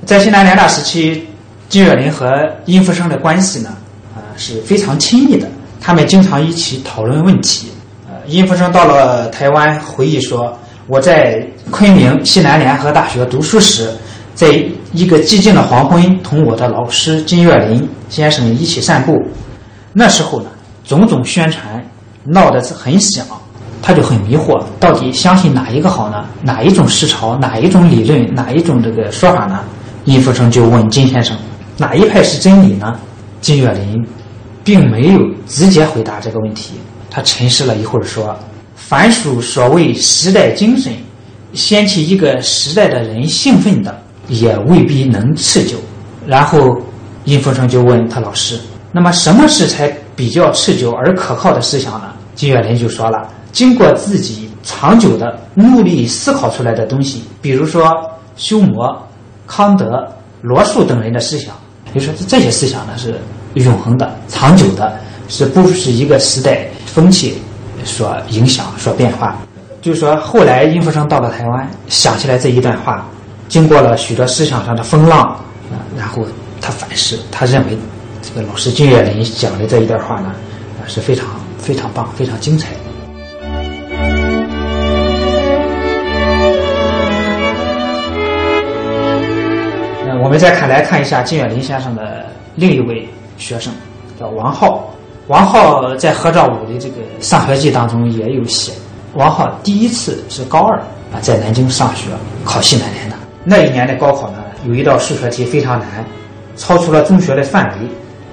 [0.05, 1.27] 在西南联大时期，
[1.71, 2.31] 金岳霖和
[2.67, 3.71] 殷福生的关系呢，
[4.15, 5.49] 呃是非常亲密的。
[5.81, 7.69] 他们经常一起讨论问题。
[8.07, 10.57] 呃，殷福生到了台湾，回忆说
[10.87, 13.91] ：“我在昆明西南联合大学读书时，
[14.35, 14.49] 在
[14.93, 19.17] 一个寂静的黄昏，同我的老师金岳霖先生一起散步。
[19.93, 20.49] 那时候呢，
[20.85, 21.85] 种种宣传
[22.25, 23.27] 闹得很响，
[23.83, 26.25] 他就很迷惑，到底相信哪一个好呢？
[26.43, 27.37] 哪一种思潮？
[27.37, 28.35] 哪一种理论？
[28.35, 29.61] 哪一种这个说法呢？”
[30.05, 31.37] 殷福生就问金先生
[31.79, 32.99] ：“哪一派是真理呢？”
[33.41, 34.07] 金岳霖
[34.65, 36.75] 并没有直接回答这个问题，
[37.11, 38.37] 他沉思了一会儿说
[38.75, 40.93] ：“凡属所谓时代精神，
[41.53, 43.97] 掀起一个时代的人兴奋的，
[44.29, 45.77] 也未必能持久。”
[46.27, 46.77] 然后
[47.25, 48.59] 殷福生就问他老师
[48.93, 57.93] ：“那么什么是才比较持久而可靠的思想呢？”金岳霖就说了：“经过自己长久的努力思考出来的东西，比如说
[58.37, 58.97] 修魔。”
[59.45, 60.09] 康德、
[60.41, 61.55] 罗素等人的思想，
[61.93, 63.21] 就说这些思想呢是
[63.55, 64.99] 永恒的、长久的，
[65.29, 67.37] 是不是一个时代风气
[67.85, 69.37] 所影响、所变化？
[69.83, 73.07] 就是说，后来殷福生到了台湾，想起来这一段话，
[73.53, 75.29] 经过了许多思想上的风浪
[75.71, 76.25] 啊，然后
[76.59, 77.77] 他反思，他认为
[78.23, 80.33] 这个老师金岳霖讲的这一段话呢，
[80.81, 81.27] 啊是非常
[81.59, 82.69] 非常棒、非常精彩。
[90.23, 92.25] 我们再看来看一下金岳霖先生的
[92.55, 93.71] 另一位学生，
[94.19, 94.89] 叫王浩。
[95.27, 98.73] 王浩在何兆武的这个上学记当中也有写，
[99.13, 100.79] 王浩第一次是高二
[101.13, 102.09] 啊，在南京上学
[102.47, 103.17] 考西南联大。
[103.45, 106.05] 那一年的高考呢，有一道数学题非常难，
[106.57, 107.87] 超出了中学的范围，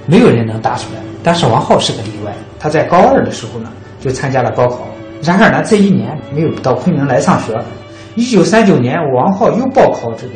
[0.06, 1.02] 没有人能答出来。
[1.24, 4.88] 但是王浩是个例外，他在高二的时候呢就参加了高考。
[5.22, 7.54] 然而呢，这一年没有到昆明来上学。
[8.16, 10.34] 一九三九年，王浩又报考这个。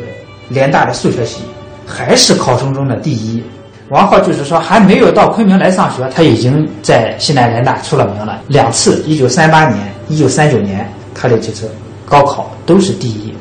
[0.50, 1.42] 联大的数学系
[1.88, 3.42] 还是考生中的第一。
[3.90, 8.42] 王浩就是说，还没有到昆明来上学，他已经在西南联大出了名了。
[8.50, 11.72] 两次，一九三八年、一九三九年，他的这次
[12.06, 13.33] 高考都是第一。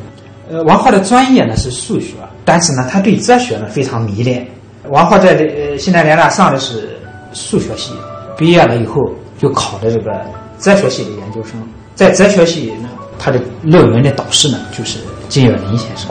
[0.53, 2.13] 呃，王浩的专业呢是数学，
[2.45, 4.47] 但是呢，他对哲学呢非常迷恋。
[4.91, 6.91] 王浩在呃西南联大上的是
[7.33, 7.95] 数学系，
[8.37, 8.97] 毕业了以后
[9.39, 10.13] 就考的这个
[10.59, 11.53] 哲学系的研究生。
[11.95, 14.99] 在哲学系呢，他的论文的导师呢就是
[15.31, 16.11] 金岳霖先生。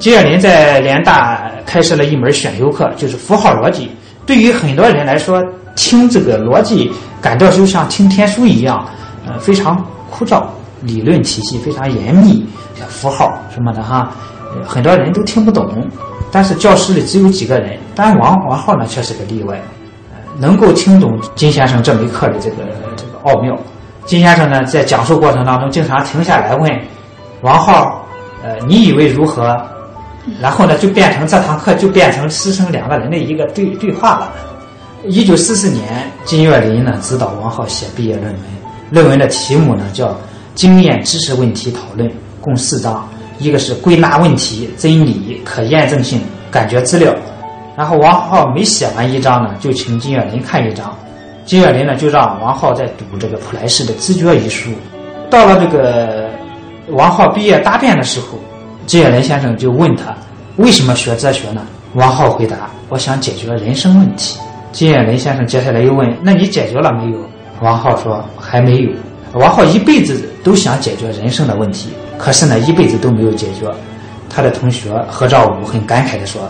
[0.00, 3.88] 金岳霖在联大开设了一门选修课，就是符号逻辑。
[4.26, 5.40] 对于很多人来说，
[5.76, 6.90] 听这个逻辑
[7.22, 8.84] 感到就像听天书一样，
[9.28, 9.80] 呃，非常
[10.10, 10.44] 枯燥，
[10.82, 12.44] 理论体系非常严密，
[12.88, 14.10] 符号什么的哈，
[14.64, 15.86] 很多人都听不懂。
[16.30, 19.60] 但是教室里只有几个人，但王王浩呢却是个例外，
[20.38, 22.56] 能够听懂金先生这门课的这个
[22.96, 23.56] 这个奥妙。
[24.04, 26.70] 金先生呢在讲述过程当中，经常停下来问
[27.42, 28.04] 王浩
[28.42, 29.56] ：“呃，你以为如何？”
[30.40, 34.32] 然后呢，就变成这堂课就变成师生两个人的一个对对话了。
[35.04, 38.42] 一九四四年，金岳霖呢指导王浩写毕业论文，
[38.90, 40.08] 论文的题目呢叫
[40.56, 42.08] 《经验知识问题讨论》，
[42.40, 47.14] 共四章，一个是归纳问题、真理、可验证性、感觉资料。
[47.76, 50.96] 然后王浩每写完一章呢，就请金岳霖看一章，
[51.44, 54.70] 金岳霖呢就让王浩在读这个普莱士的《知觉》一书。
[55.30, 56.30] 到了这个
[56.88, 58.38] 王浩毕业答辩的时候。
[58.86, 60.16] 金岳霖先生就问他
[60.58, 64.38] ：“为什么学哲学呢？”王浩回答：“我想解决人生问题。”
[64.70, 67.18] 金岳霖先生接下来又问：“那你解决了没有？”
[67.60, 68.90] 王浩说：“还没有。”
[69.38, 73.70] 王浩一辈子都想解决人生的问题，可是呢，一辈子都没有解决。
[74.30, 76.40] 他的同学何兆武很感慨地说：“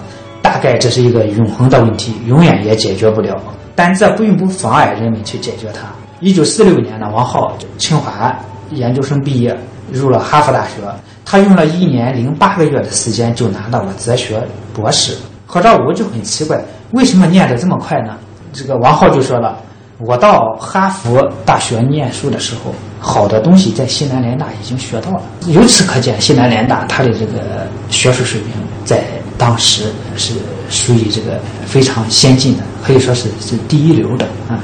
[0.41, 3.37] 大概这是一个永恒的问题，永远也解决不了。
[3.75, 5.89] 但这并不妨碍人们去解决它。”
[6.21, 8.33] 一九四六年呢，王浩就清华
[8.71, 9.57] 研究生毕业，
[9.91, 10.77] 入了哈佛大学。
[11.25, 14.41] 他用了一年零八个月的时间就拿到了哲学
[14.73, 15.17] 博士。
[15.45, 16.61] 何兆武就很奇怪，
[16.93, 18.17] 为什么念得这么快呢？
[18.53, 19.59] 这个王浩就说了，
[19.99, 25.23] 我到哈佛大学念书的时候，好的东西在西南联大已经学到了。
[25.47, 28.51] 由此可见，西南联大它的这个学术水平
[28.85, 29.05] 在
[29.39, 29.85] 当时
[30.15, 30.35] 是
[30.69, 34.61] 属于这个非常先进的，可以说是是第一流的啊。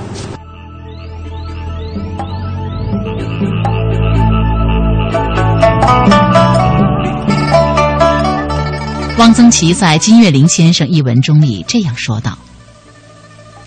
[9.19, 12.37] 汪曾祺在《金岳霖先生》一文中里这样说道：“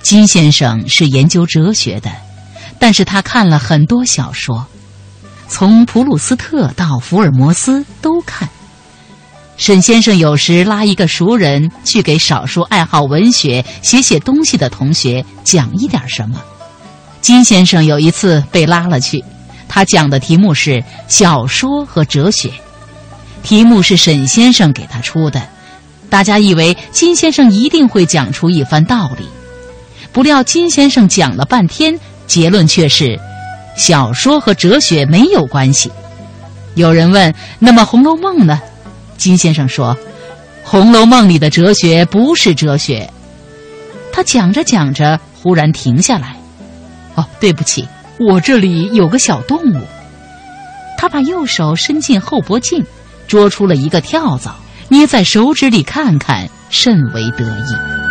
[0.06, 2.12] 金先生是研究哲学的，
[2.78, 4.68] 但是他看了很多小说，
[5.48, 8.48] 从普鲁斯特到福尔摩斯都看。
[9.58, 16.40] 沈先生有时拉一个熟人去给少数爱好文学、写写东西的同学讲一点什么。
[17.20, 19.26] 金先生有一次被拉了去，
[19.68, 22.52] 他讲的题目是小说和哲学。”
[23.42, 25.42] 题目是沈先生给他出的，
[26.12, 29.28] 大家以为金先生一定会讲出一番道理，
[30.16, 33.20] 不料金先生讲了半天，结论却是
[33.76, 35.92] 小说和哲学没有关系。
[36.76, 38.62] 有人问：“那么《红楼梦》呢？”
[39.20, 39.94] 金先生说
[40.70, 43.12] ：“《红楼梦》里的哲学不是哲学。”
[44.14, 46.38] 他讲着讲着，忽然停下来。
[47.16, 47.86] 哦，对不起，
[48.18, 49.82] 我这里有个小动物。
[50.98, 52.82] 他把右手伸进后脖颈。
[53.28, 54.56] 捉出了一个跳蚤，
[54.88, 58.05] 捏在手指里看看，甚为得意。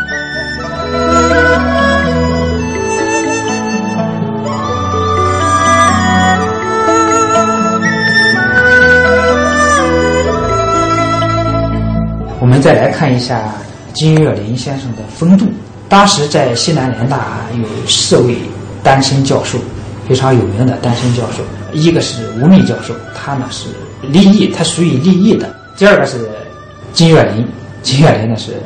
[12.45, 13.55] 我们再来看一下
[13.95, 15.47] 金岳霖先生的风度。
[15.89, 18.37] 当时在西南联大有四位
[18.83, 19.57] 单身教授，
[20.07, 21.43] 非常有名的单身教授，
[21.73, 23.69] 一个是吴宓教授，他呢是。
[24.11, 25.57] 立意，他属于立意的。
[25.79, 26.29] 第二个是
[26.93, 27.49] 金岳霖，
[27.83, 28.61] 金岳霖呢是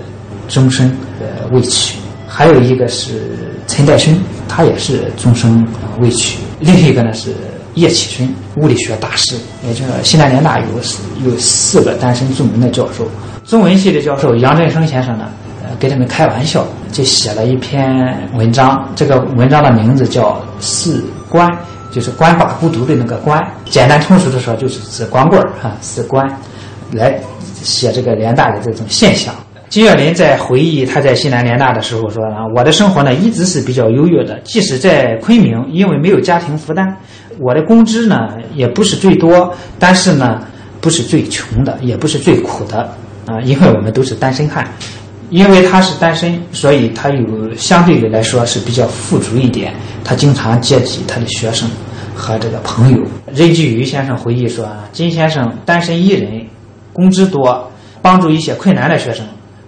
[0.49, 0.89] 终身
[1.20, 2.01] 呃未娶。
[2.26, 3.31] 还有一个是
[3.68, 5.64] 陈岱勋，他也是终身
[6.01, 6.41] 未娶。
[6.59, 7.33] 另一个呢是
[7.74, 9.37] 叶启春，物理学大师。
[9.64, 10.66] 也就是西南联大有
[11.24, 13.09] 有四个单身著名的教授。
[13.49, 15.24] 中文系的教授杨振声先生呢，
[15.64, 18.86] 呃，跟他们开玩笑，就写了一篇文章。
[18.94, 21.49] 这个文章的名字叫《四观》。
[21.90, 26.30] 就是鳏寡孤独的那个鳏，简单通俗的说，就是指光棍儿哈，是鳏，
[26.92, 27.18] 来
[27.55, 29.34] 写这个联大的这种现象。
[29.70, 36.86] 金岳霖在回忆他在西南联大的时候说啊，我的生活呢一直是比较优越的，即使在昆明，因为没有家庭负担，
[37.40, 40.42] 我的工资呢也不是最多，但是呢
[40.82, 42.86] 不是最穷的，也不是最苦的
[43.29, 44.66] 啊，因为我们都是单身汉。
[45.31, 49.74] 因为他是单身，所以他有相对的来说是比较富足一点。
[50.03, 51.68] 他经常接济他的学生
[52.14, 52.99] 和这个朋友。
[53.35, 56.47] 任继宇先生回忆说：“金先生单身一人，
[56.95, 57.70] 工资多，
[58.01, 59.22] 帮助一些困难的学生。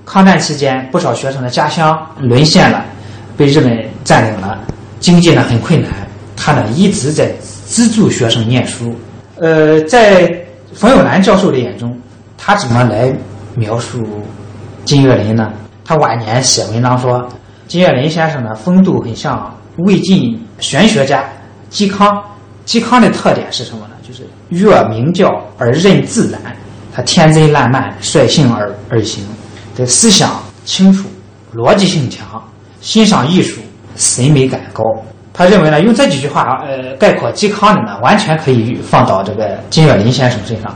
[0.06, 2.82] 抗战期间，不少学生的家乡沦陷了，
[3.36, 3.70] 被日本
[4.02, 4.58] 占领了，
[4.98, 5.90] 经济呢很困难。
[6.34, 7.30] 他呢一直在
[7.66, 8.96] 资助学生念书。
[9.36, 10.34] 呃，在
[10.72, 11.94] 冯友兰教授的眼中，
[12.38, 13.12] 他怎么来
[13.56, 14.04] 描述？”
[14.84, 15.52] 金岳霖呢，
[15.84, 17.28] 他晚年写文章说，
[17.68, 21.24] 金岳霖先生呢风度很像魏晋玄学家
[21.70, 22.22] 嵇康。
[22.66, 23.94] 嵇康的特点是什么呢？
[24.06, 25.28] 就是越明教
[25.58, 26.40] 而任自然，
[26.94, 29.24] 他天真烂漫，率性而而行，
[29.76, 31.08] 的思想清楚，
[31.54, 32.40] 逻辑性强，
[32.80, 33.60] 欣赏艺术，
[33.96, 34.84] 审美感高。
[35.32, 40.72] 他认为呢，用这几句话呃概括嵇康的呢，完全可以放到这个金岳霖先生身上。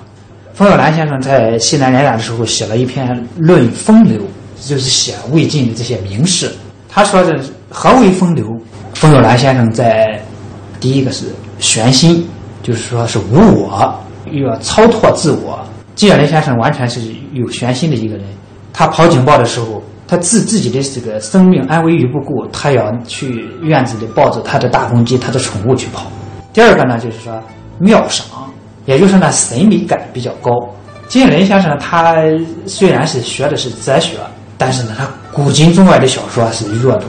[0.55, 4.21] 冯友兰先生在西南联大的时候写了一篇《论风流》，
[4.69, 6.49] 就是写魏晋的这些名士。
[6.89, 7.37] 他说的
[7.69, 8.47] 何为风流？
[8.95, 10.23] 冯友兰先生在
[10.79, 11.27] 第一个是
[11.59, 12.25] 玄心，
[12.63, 13.93] 就是说是无我，
[14.31, 15.59] 又要超脱自我。
[15.97, 17.01] 季羡林先生完全是
[17.33, 18.25] 有玄心的一个人。
[18.73, 26.07] 他跑警报的时候，他置自己的这个生命安危于不顾，他要去院子里抱着他的大公鸡、他的宠物去跑。
[26.53, 27.43] 第二个呢，就是说
[27.81, 28.25] 妙赏。
[28.87, 30.51] 也就是呢，审美感比较高。
[31.09, 32.15] 金岳霖先生他
[32.67, 34.17] 虽然是学的是哲学，
[34.57, 37.07] 但是呢，他古今中外的小说是阅读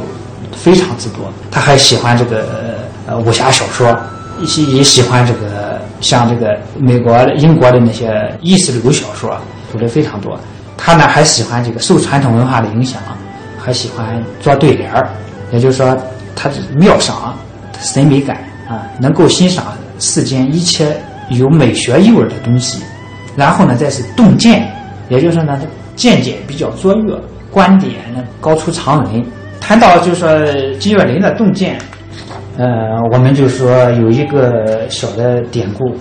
[0.56, 1.32] 非常之多。
[1.50, 3.98] 他还喜欢这个呃武侠小说，
[4.40, 9.38] 也也喜欢这个像这个美国、英国的那些意识流小说，
[9.72, 10.38] 读的非常多。
[10.78, 13.02] 他呢还喜欢这个受传统文化的影响，
[13.58, 15.10] 还喜欢做对联儿。
[15.52, 15.98] 也就是说，
[16.36, 17.34] 他的妙赏，
[17.80, 19.66] 审美感啊，能够欣赏
[20.00, 20.96] 世间一切。
[21.30, 22.84] 有美学意味的东西，
[23.36, 24.72] 然后呢，再是洞见，
[25.10, 25.60] 也就是说呢，
[25.96, 27.16] 见解比较卓越，
[27.52, 29.26] 观点呢高出常人。
[29.60, 30.30] 谈到就是说
[30.80, 31.78] 金岳霖的洞见，
[32.58, 32.66] 呃，
[33.12, 35.96] 我们就说有一个小的典故，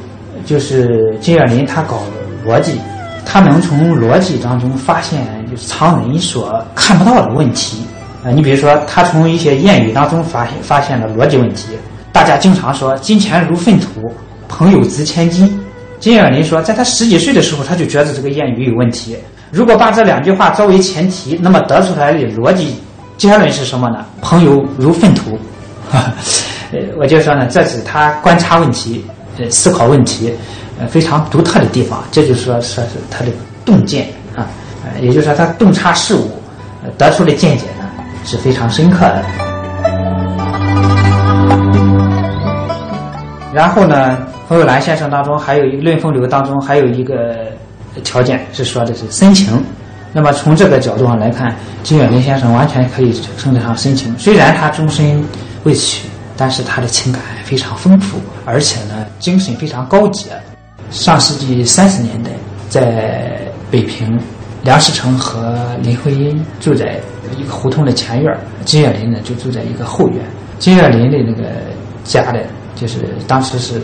[0.45, 2.03] 就是金岳霖他搞
[2.47, 2.79] 逻辑，
[3.25, 7.87] 他能从逻辑当中发现就是常人所看不到的问题，
[8.22, 11.68] 呃，你比如说，他从一些谚语当中发现发现了逻辑问题。
[12.12, 14.12] 大家经常说“金钱如粪土，
[14.49, 15.61] 朋友值千金”。
[16.01, 19.16] 金远林说，在他十几岁的时候，他就觉得这个谚语有问题。
[19.51, 22.76] 如果把这两句话作为前提，那么得出来的逻辑
[23.16, 24.05] 结论是什么呢？
[24.20, 25.38] 朋友如粪土。
[25.92, 26.12] 呃，
[26.99, 29.03] 我就说呢，这是他观察问题、
[29.49, 30.30] 思考问题，
[30.78, 32.05] 呃非常独特的地方。
[32.11, 33.30] 这就是说，说是他的
[33.64, 34.47] 洞见啊，
[34.84, 36.28] 呃，也就是说他洞察事物，
[36.99, 37.88] 得出的见解呢
[38.26, 39.24] 是非常深刻的。
[43.55, 47.34] 然后呢，冯友兰先生当中还有一个《论风流》当中还有一个
[48.03, 49.62] 条件是说的是深情。
[50.12, 54.16] 那么从这个角度上来看，金岳霖先生完全可以称得上深情。
[54.18, 55.24] 虽然他终身
[55.64, 60.30] 未娶，但是他的情感非常丰富，而且呢精神非常高洁。
[60.90, 62.30] 上世纪三十年代，
[62.68, 63.40] 在
[63.70, 64.20] 北平，
[64.62, 67.01] 梁实成和林徽因住在
[67.36, 70.20] 一个胡同的前院，金岳霖呢就住在一个后院。
[70.59, 71.51] 金岳霖的那个
[72.05, 72.45] 家的。
[72.75, 72.97] 就是
[73.27, 73.81] 当时是，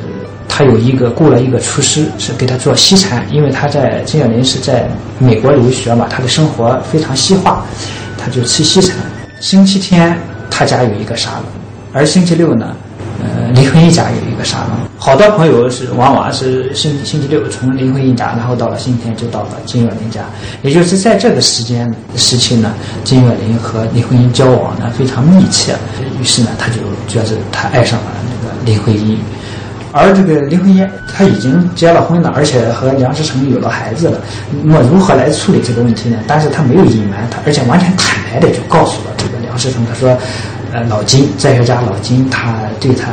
[0.49, 4.88] 他有一个雇了一个厨师，是给他做西餐，因为他在金岳霖是在
[5.18, 7.64] 美国留学嘛，他的生活非常西化，
[8.18, 8.97] 他就吃西餐。
[9.41, 10.18] 星期天
[10.51, 11.45] 他家有一个沙龙，
[11.93, 12.74] 而星期六呢，
[13.22, 14.76] 呃，林徽因家有一个沙龙。
[14.99, 20.20] 好多朋友是往往是星星期六从林徽因家，然后到了星期天就到了金岳霖家，
[20.61, 25.74] 也就是在这个时间时期呢，金岳霖和林徽因交往呢非常密切，
[26.20, 28.19] 于是呢他就觉得他爱上了。
[28.64, 29.18] 林徽因，
[29.92, 34.18] 而这个林徽因她已经结了婚了，而且和梁思成有了孩子了。
[34.62, 36.18] 那么如何来处理这个问题呢？
[36.26, 40.16] 但是她没有隐瞒，她而且完全坦白的就告诉了这个梁思成，她说
[40.72, 43.11] ：“呃，老金，哲学家老金，他对他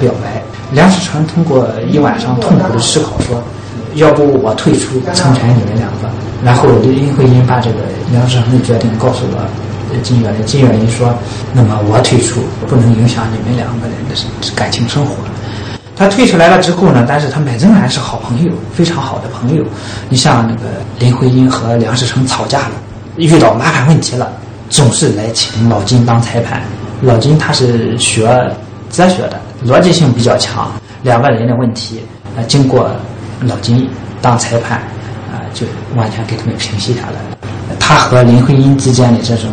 [0.00, 0.42] 表白。”
[0.72, 3.42] 梁思成通过一晚上痛苦的思考说
[3.94, 6.08] ：“要不我退出，成全你们两个。”
[6.44, 7.76] 然后林徽因把这个
[8.10, 9.48] 梁思成的决定告诉了。
[10.00, 11.14] 金岳霖，金岳霖说
[11.52, 14.14] ：“那么我退出，不能影响你们两个人的
[14.54, 15.16] 感情生活。”
[15.96, 19.64] 他退出来了之后呢，但是他们仍然是好朋友，非常好的朋友。
[20.08, 20.62] 你像那个
[20.98, 22.72] 林徽因和梁实成吵架了，
[23.16, 24.32] 遇到麻烦问题了，
[24.68, 26.62] 总是来请老金当裁判。
[27.00, 28.26] 老金他是学
[28.90, 30.72] 哲学的，逻辑性比较强，
[31.02, 32.00] 两个人的问题，
[32.36, 32.90] 呃，经过
[33.42, 33.88] 老金
[34.20, 34.78] 当裁判，
[35.30, 35.64] 啊，就
[35.94, 37.76] 完全给他们平息下来。
[37.78, 39.50] 他和林徽因之间的这种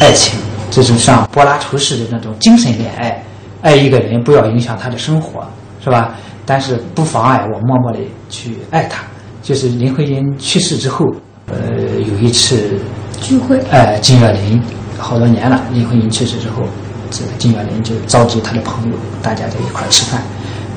[0.00, 0.38] 爱情，
[0.70, 3.22] 这种像柏拉图式的那种精神恋爱，
[3.60, 5.46] 爱一个人不要影响他的生活，
[5.84, 6.14] 是吧？
[6.46, 7.98] 但是不妨碍我默默的
[8.30, 9.02] 去爱他。
[9.42, 11.06] 就是林徽因去世之后，
[11.48, 11.56] 呃，
[11.98, 12.78] 有一次
[13.20, 14.62] 聚会，哎，金岳霖
[14.98, 16.62] 好多年了，林徽因去世之后，
[17.10, 20.22] 这个金岳霖就召集他的朋友，大家在一块吃饭。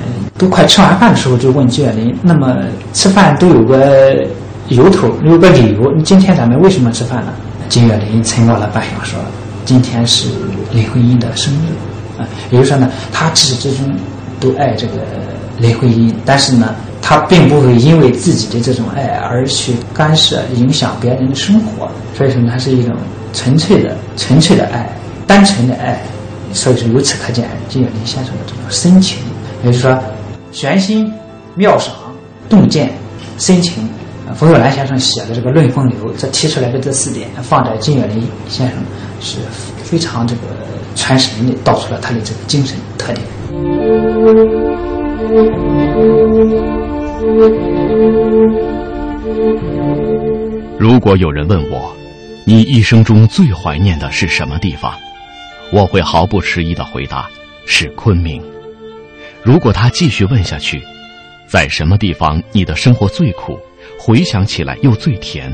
[0.05, 2.57] 嗯，都快吃完饭的时候，就问金岳霖：“那么
[2.91, 4.13] 吃饭都有个？”
[4.69, 7.34] 由头有个理由，你今天咱们为什么吃饭呢？
[7.74, 9.19] 金岳霖沉默了半晌，说
[9.65, 10.30] ：“今天是
[10.71, 13.91] 林徽因的生日，啊，也就是说呢，他自始至终
[14.39, 15.01] 都爱这个
[15.57, 21.89] 林徽因，但是呢，他并不会因为自己的这种爱而去干涉、影响别人的生活。
[22.15, 22.95] 所以说呢，它是一种
[23.34, 24.88] 纯粹的、纯粹的爱，
[25.26, 25.99] 单纯的爱。
[26.53, 29.17] 所以说，由此可见金岳霖先生的这种深情，
[29.63, 29.97] 也就是说，
[30.51, 31.11] 玄心、
[31.55, 31.91] 妙赏、
[32.47, 32.93] 洞见、
[33.39, 33.89] 深情。”
[34.36, 38.78] 冯友兰先生写的这个《论风流》，这提出来的这四点，放在金岳霖先生
[39.22, 39.38] 是
[39.84, 40.42] 非常这个
[40.96, 43.26] 传神的，道出了他的这个精神特点。
[50.80, 51.94] 如果有人问我，
[52.46, 54.94] 你一生中最怀念的是什么地方，
[55.72, 57.30] 我会毫不迟疑的回答
[57.66, 58.44] 是昆明。
[59.44, 60.82] 如果他继续问下去，
[61.48, 63.60] 在什么地方你的生活最苦？
[64.06, 65.49] 回想起来又最甜，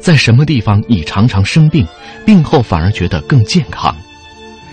[0.00, 1.86] 在什么地方你常常生病，
[2.24, 3.94] 病后反而觉得更健康？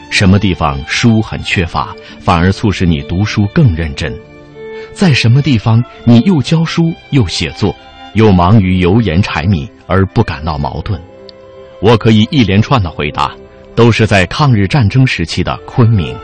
[0.10, 4.18] 什么地方书很缺乏，反而促使你读书更认真？
[4.94, 7.76] 在什么地方你又教书又写作，
[8.14, 10.98] 又忙于油盐柴米而不感到矛盾？
[11.82, 13.36] 我可以一连串的回答，
[13.76, 16.16] 都是在抗日战争时期的昆明。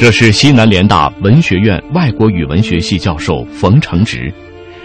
[0.00, 4.32] 这是西南联大文学院外国语文学系教授冯承植，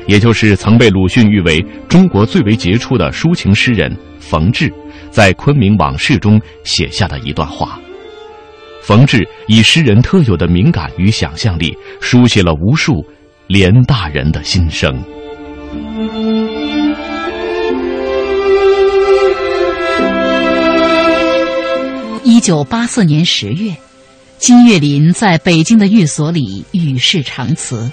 [0.08, 3.90] 也就是曾被鲁迅誉为中国最为杰出的抒情诗人
[4.20, 4.70] 冯至，
[5.10, 7.80] 在《昆明往事》中写下的一段话。
[8.82, 13.02] 冯至以诗人特有的敏感与想象力，书写了无数
[13.48, 15.02] 联大人的心声。
[22.26, 23.74] 一九八四年十月。
[24.38, 27.92] 金岳霖在北京的寓所里与世长辞。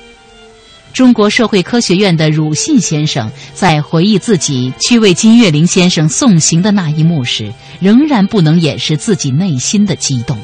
[0.92, 10.38] 中国社会科学院的鲁信先生在回忆自己去为金岳霖先生送行的那一幕时，仍然不能掩饰自己内心的激动。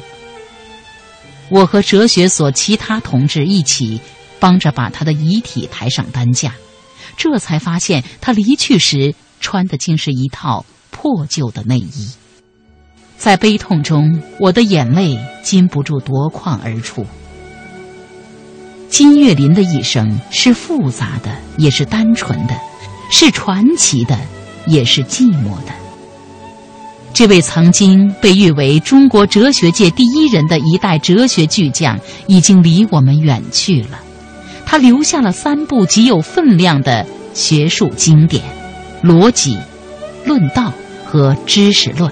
[1.49, 3.99] 我和哲学所其他同志一起
[4.39, 6.55] 帮着把他的遗体抬上担架，
[7.15, 12.09] 这才发现他离去时穿的竟是一套破旧的内衣。
[13.19, 17.05] 在悲痛中，我的眼泪禁不住夺眶而出。
[18.89, 22.55] 金岳霖的一生是复杂的，也是单纯的；
[23.11, 24.17] 是传奇的，
[24.65, 25.73] 也是寂寞的。
[27.13, 33.99] 这位曾经被誉为中国哲学界第一人的一代哲学巨匠，已经离我们远去了。
[34.65, 38.41] 他留下了三部极有分量的学术经典：
[39.05, 39.55] 《逻辑》
[40.25, 40.71] 《论道》
[41.05, 42.09] 和《知识论》。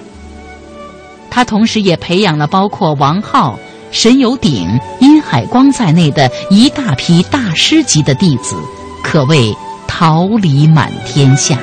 [1.38, 3.56] 他同时也培养了包括王浩。
[3.92, 4.68] 沈有鼎、
[4.98, 8.56] 殷海光在内的一大批大师级的弟子，
[9.04, 11.56] 可谓桃李满天下。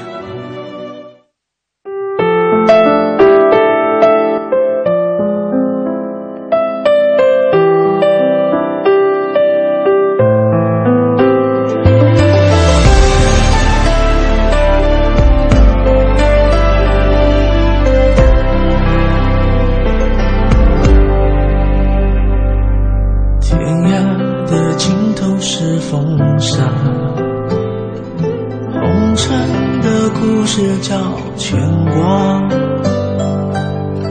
[30.88, 30.96] 叫
[31.36, 32.48] 牵挂。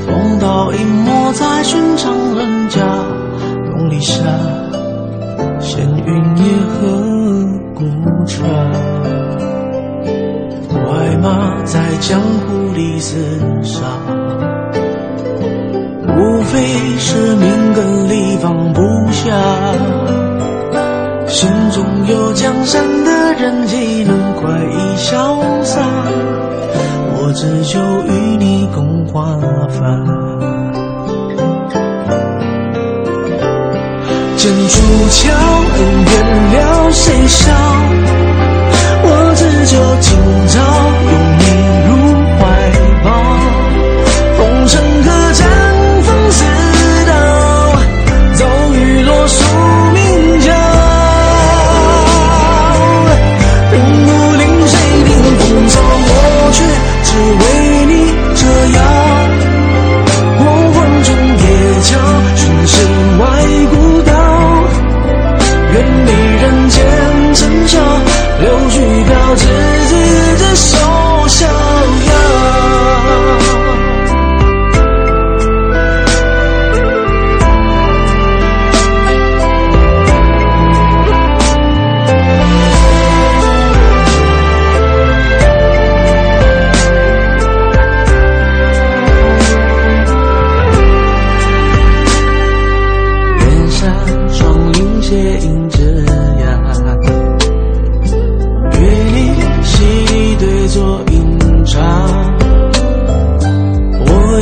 [0.05, 2.81] 风刀隐没在寻常人家，
[3.71, 4.25] 用篱下，
[5.61, 6.81] 闲云野鹤
[7.77, 7.85] 孤
[8.27, 8.51] 船。
[10.69, 13.15] 快马在江湖里厮
[13.63, 13.87] 杀，
[16.09, 16.59] 无非
[16.99, 19.33] 是命根里放不下。
[21.29, 25.34] 心中有江山的人，岂能快意消？
[29.15, 29.39] 花
[29.69, 29.79] 发，
[34.37, 35.31] 剑出鞘，
[35.77, 36.13] 恩怨
[36.53, 37.53] 了，谁笑？
[39.05, 39.79] 我自酒。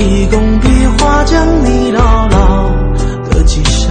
[0.03, 2.68] 一工笔画，将你牢牢
[3.30, 3.88] 的记下，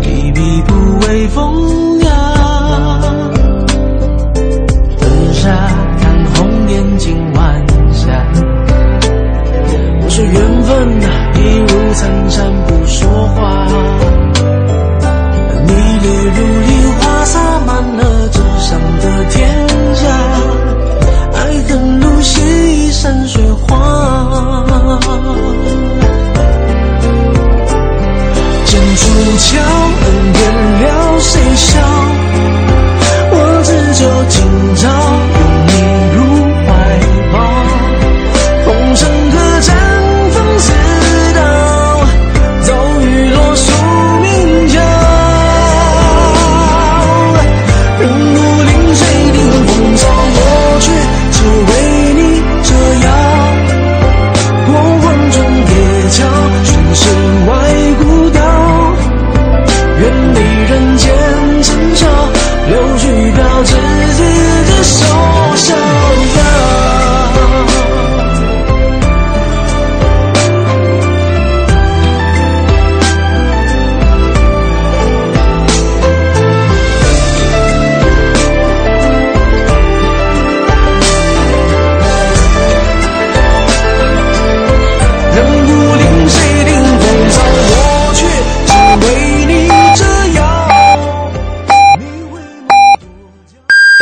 [0.00, 1.91] 一笔不为风。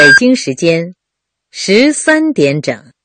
[0.00, 0.94] 北京时间
[1.50, 2.89] 十三点整。